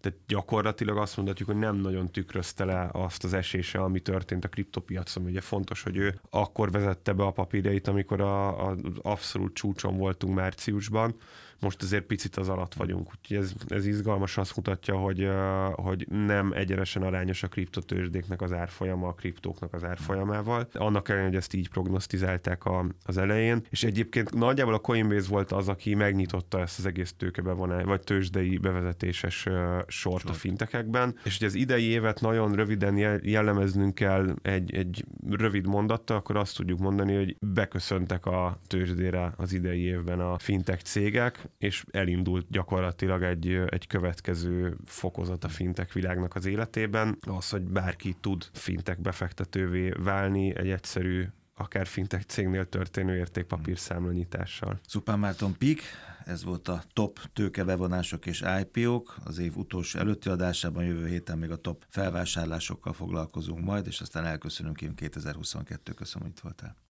tehát 0.00 0.18
gyakorlatilag 0.26 0.96
azt 0.96 1.16
mondhatjuk, 1.16 1.48
hogy 1.48 1.58
nem 1.58 1.76
nagyon 1.76 2.10
tükrözte 2.10 2.64
le 2.64 2.88
azt 2.92 3.24
az 3.24 3.32
esése, 3.32 3.78
ami 3.78 4.00
történt 4.00 4.44
a 4.44 4.48
kriptopiacon. 4.48 5.24
Ugye 5.24 5.40
fontos, 5.40 5.82
hogy 5.82 5.96
ő 5.96 6.20
akkor 6.30 6.70
vezette 6.70 7.12
be 7.12 7.22
a 7.22 7.30
papírjait, 7.30 7.88
amikor 7.88 8.20
a, 8.20 8.68
a, 8.68 8.76
abszolút 9.02 9.54
csúcson 9.54 9.96
voltunk 9.96 10.34
márciusban, 10.34 11.14
most 11.60 11.82
azért 11.82 12.04
picit 12.04 12.36
az 12.36 12.48
alatt 12.48 12.74
vagyunk, 12.74 13.08
úgyhogy 13.10 13.36
ez, 13.36 13.52
ez 13.68 13.86
izgalmas, 13.86 14.38
azt 14.38 14.56
mutatja, 14.56 14.96
hogy, 14.96 15.28
hogy 15.72 16.06
nem 16.08 16.52
egyenesen 16.52 17.02
arányos 17.02 17.42
a 17.42 17.48
kriptotőzsdéknek 17.48 18.42
az 18.42 18.52
árfolyama 18.52 19.08
a 19.08 19.12
kriptóknak 19.12 19.74
az 19.74 19.84
árfolyamával. 19.84 20.68
Annak 20.72 21.08
ellenére, 21.08 21.28
hogy 21.28 21.38
ezt 21.38 21.54
így 21.54 21.68
prognosztizálták 21.68 22.64
a, 22.64 22.86
az 23.04 23.16
elején, 23.16 23.66
és 23.70 23.84
egyébként 23.84 24.34
nagyjából 24.34 24.74
a 24.74 24.78
Coinbase 24.78 25.28
volt 25.28 25.52
az, 25.52 25.68
aki 25.68 25.94
megnyitotta 25.94 26.60
ezt 26.60 26.78
az 26.78 26.86
egész 26.86 27.14
tőkebevonás, 27.16 27.84
vagy 27.84 28.00
tőzsdei 28.00 28.58
bevezetéses 28.58 29.46
sort 29.86 30.28
a 30.28 30.32
fintekekben, 30.32 31.18
és 31.24 31.38
hogy 31.38 31.46
az 31.46 31.54
idei 31.54 31.84
évet 31.84 32.20
nagyon 32.20 32.54
röviden 32.54 32.96
jellemeznünk 33.22 33.94
kell 33.94 34.34
egy, 34.42 34.74
egy 34.74 35.04
rövid 35.30 35.66
mondattal, 35.66 36.16
akkor 36.16 36.36
azt 36.36 36.56
tudjuk 36.56 36.78
mondani, 36.78 37.14
hogy 37.14 37.36
beköszöntek 37.40 38.26
a 38.26 38.60
tőzsdére 38.66 39.32
az 39.36 39.52
idei 39.52 39.80
évben 39.80 40.20
a 40.20 40.38
fintech 40.38 40.82
cégek, 40.82 41.49
és 41.58 41.84
elindult 41.90 42.46
gyakorlatilag 42.50 43.22
egy, 43.22 43.62
egy 43.66 43.86
következő 43.86 44.76
fokozat 44.84 45.44
a 45.44 45.48
fintek 45.48 45.92
világnak 45.92 46.34
az 46.34 46.46
életében, 46.46 47.18
az, 47.26 47.50
hogy 47.50 47.62
bárki 47.62 48.16
tud 48.20 48.48
fintek 48.52 49.00
befektetővé 49.00 49.90
válni 49.90 50.56
egy 50.56 50.70
egyszerű 50.70 51.26
akár 51.60 51.86
fintech 51.86 52.24
cégnél 52.24 52.68
történő 52.68 53.16
értékpapír 53.16 53.78
számlanyítással. 53.78 54.80
Szupán 54.86 55.18
Márton 55.18 55.56
Pik, 55.58 55.82
ez 56.24 56.44
volt 56.44 56.68
a 56.68 56.82
top 56.92 57.18
tőkebevonások 57.32 58.26
és 58.26 58.44
IPO-k. 58.60 59.16
Az 59.24 59.38
év 59.38 59.56
utolsó 59.56 59.98
előtti 59.98 60.28
adásában 60.28 60.84
jövő 60.84 61.06
héten 61.06 61.38
még 61.38 61.50
a 61.50 61.56
top 61.56 61.84
felvásárlásokkal 61.88 62.92
foglalkozunk 62.92 63.64
majd, 63.64 63.86
és 63.86 64.00
aztán 64.00 64.24
elköszönünk 64.24 64.80
én 64.82 64.94
2022. 64.94 65.92
Köszönöm, 65.92 66.28
hogy 66.28 66.36
itt 66.36 66.42
voltál. 66.42 66.76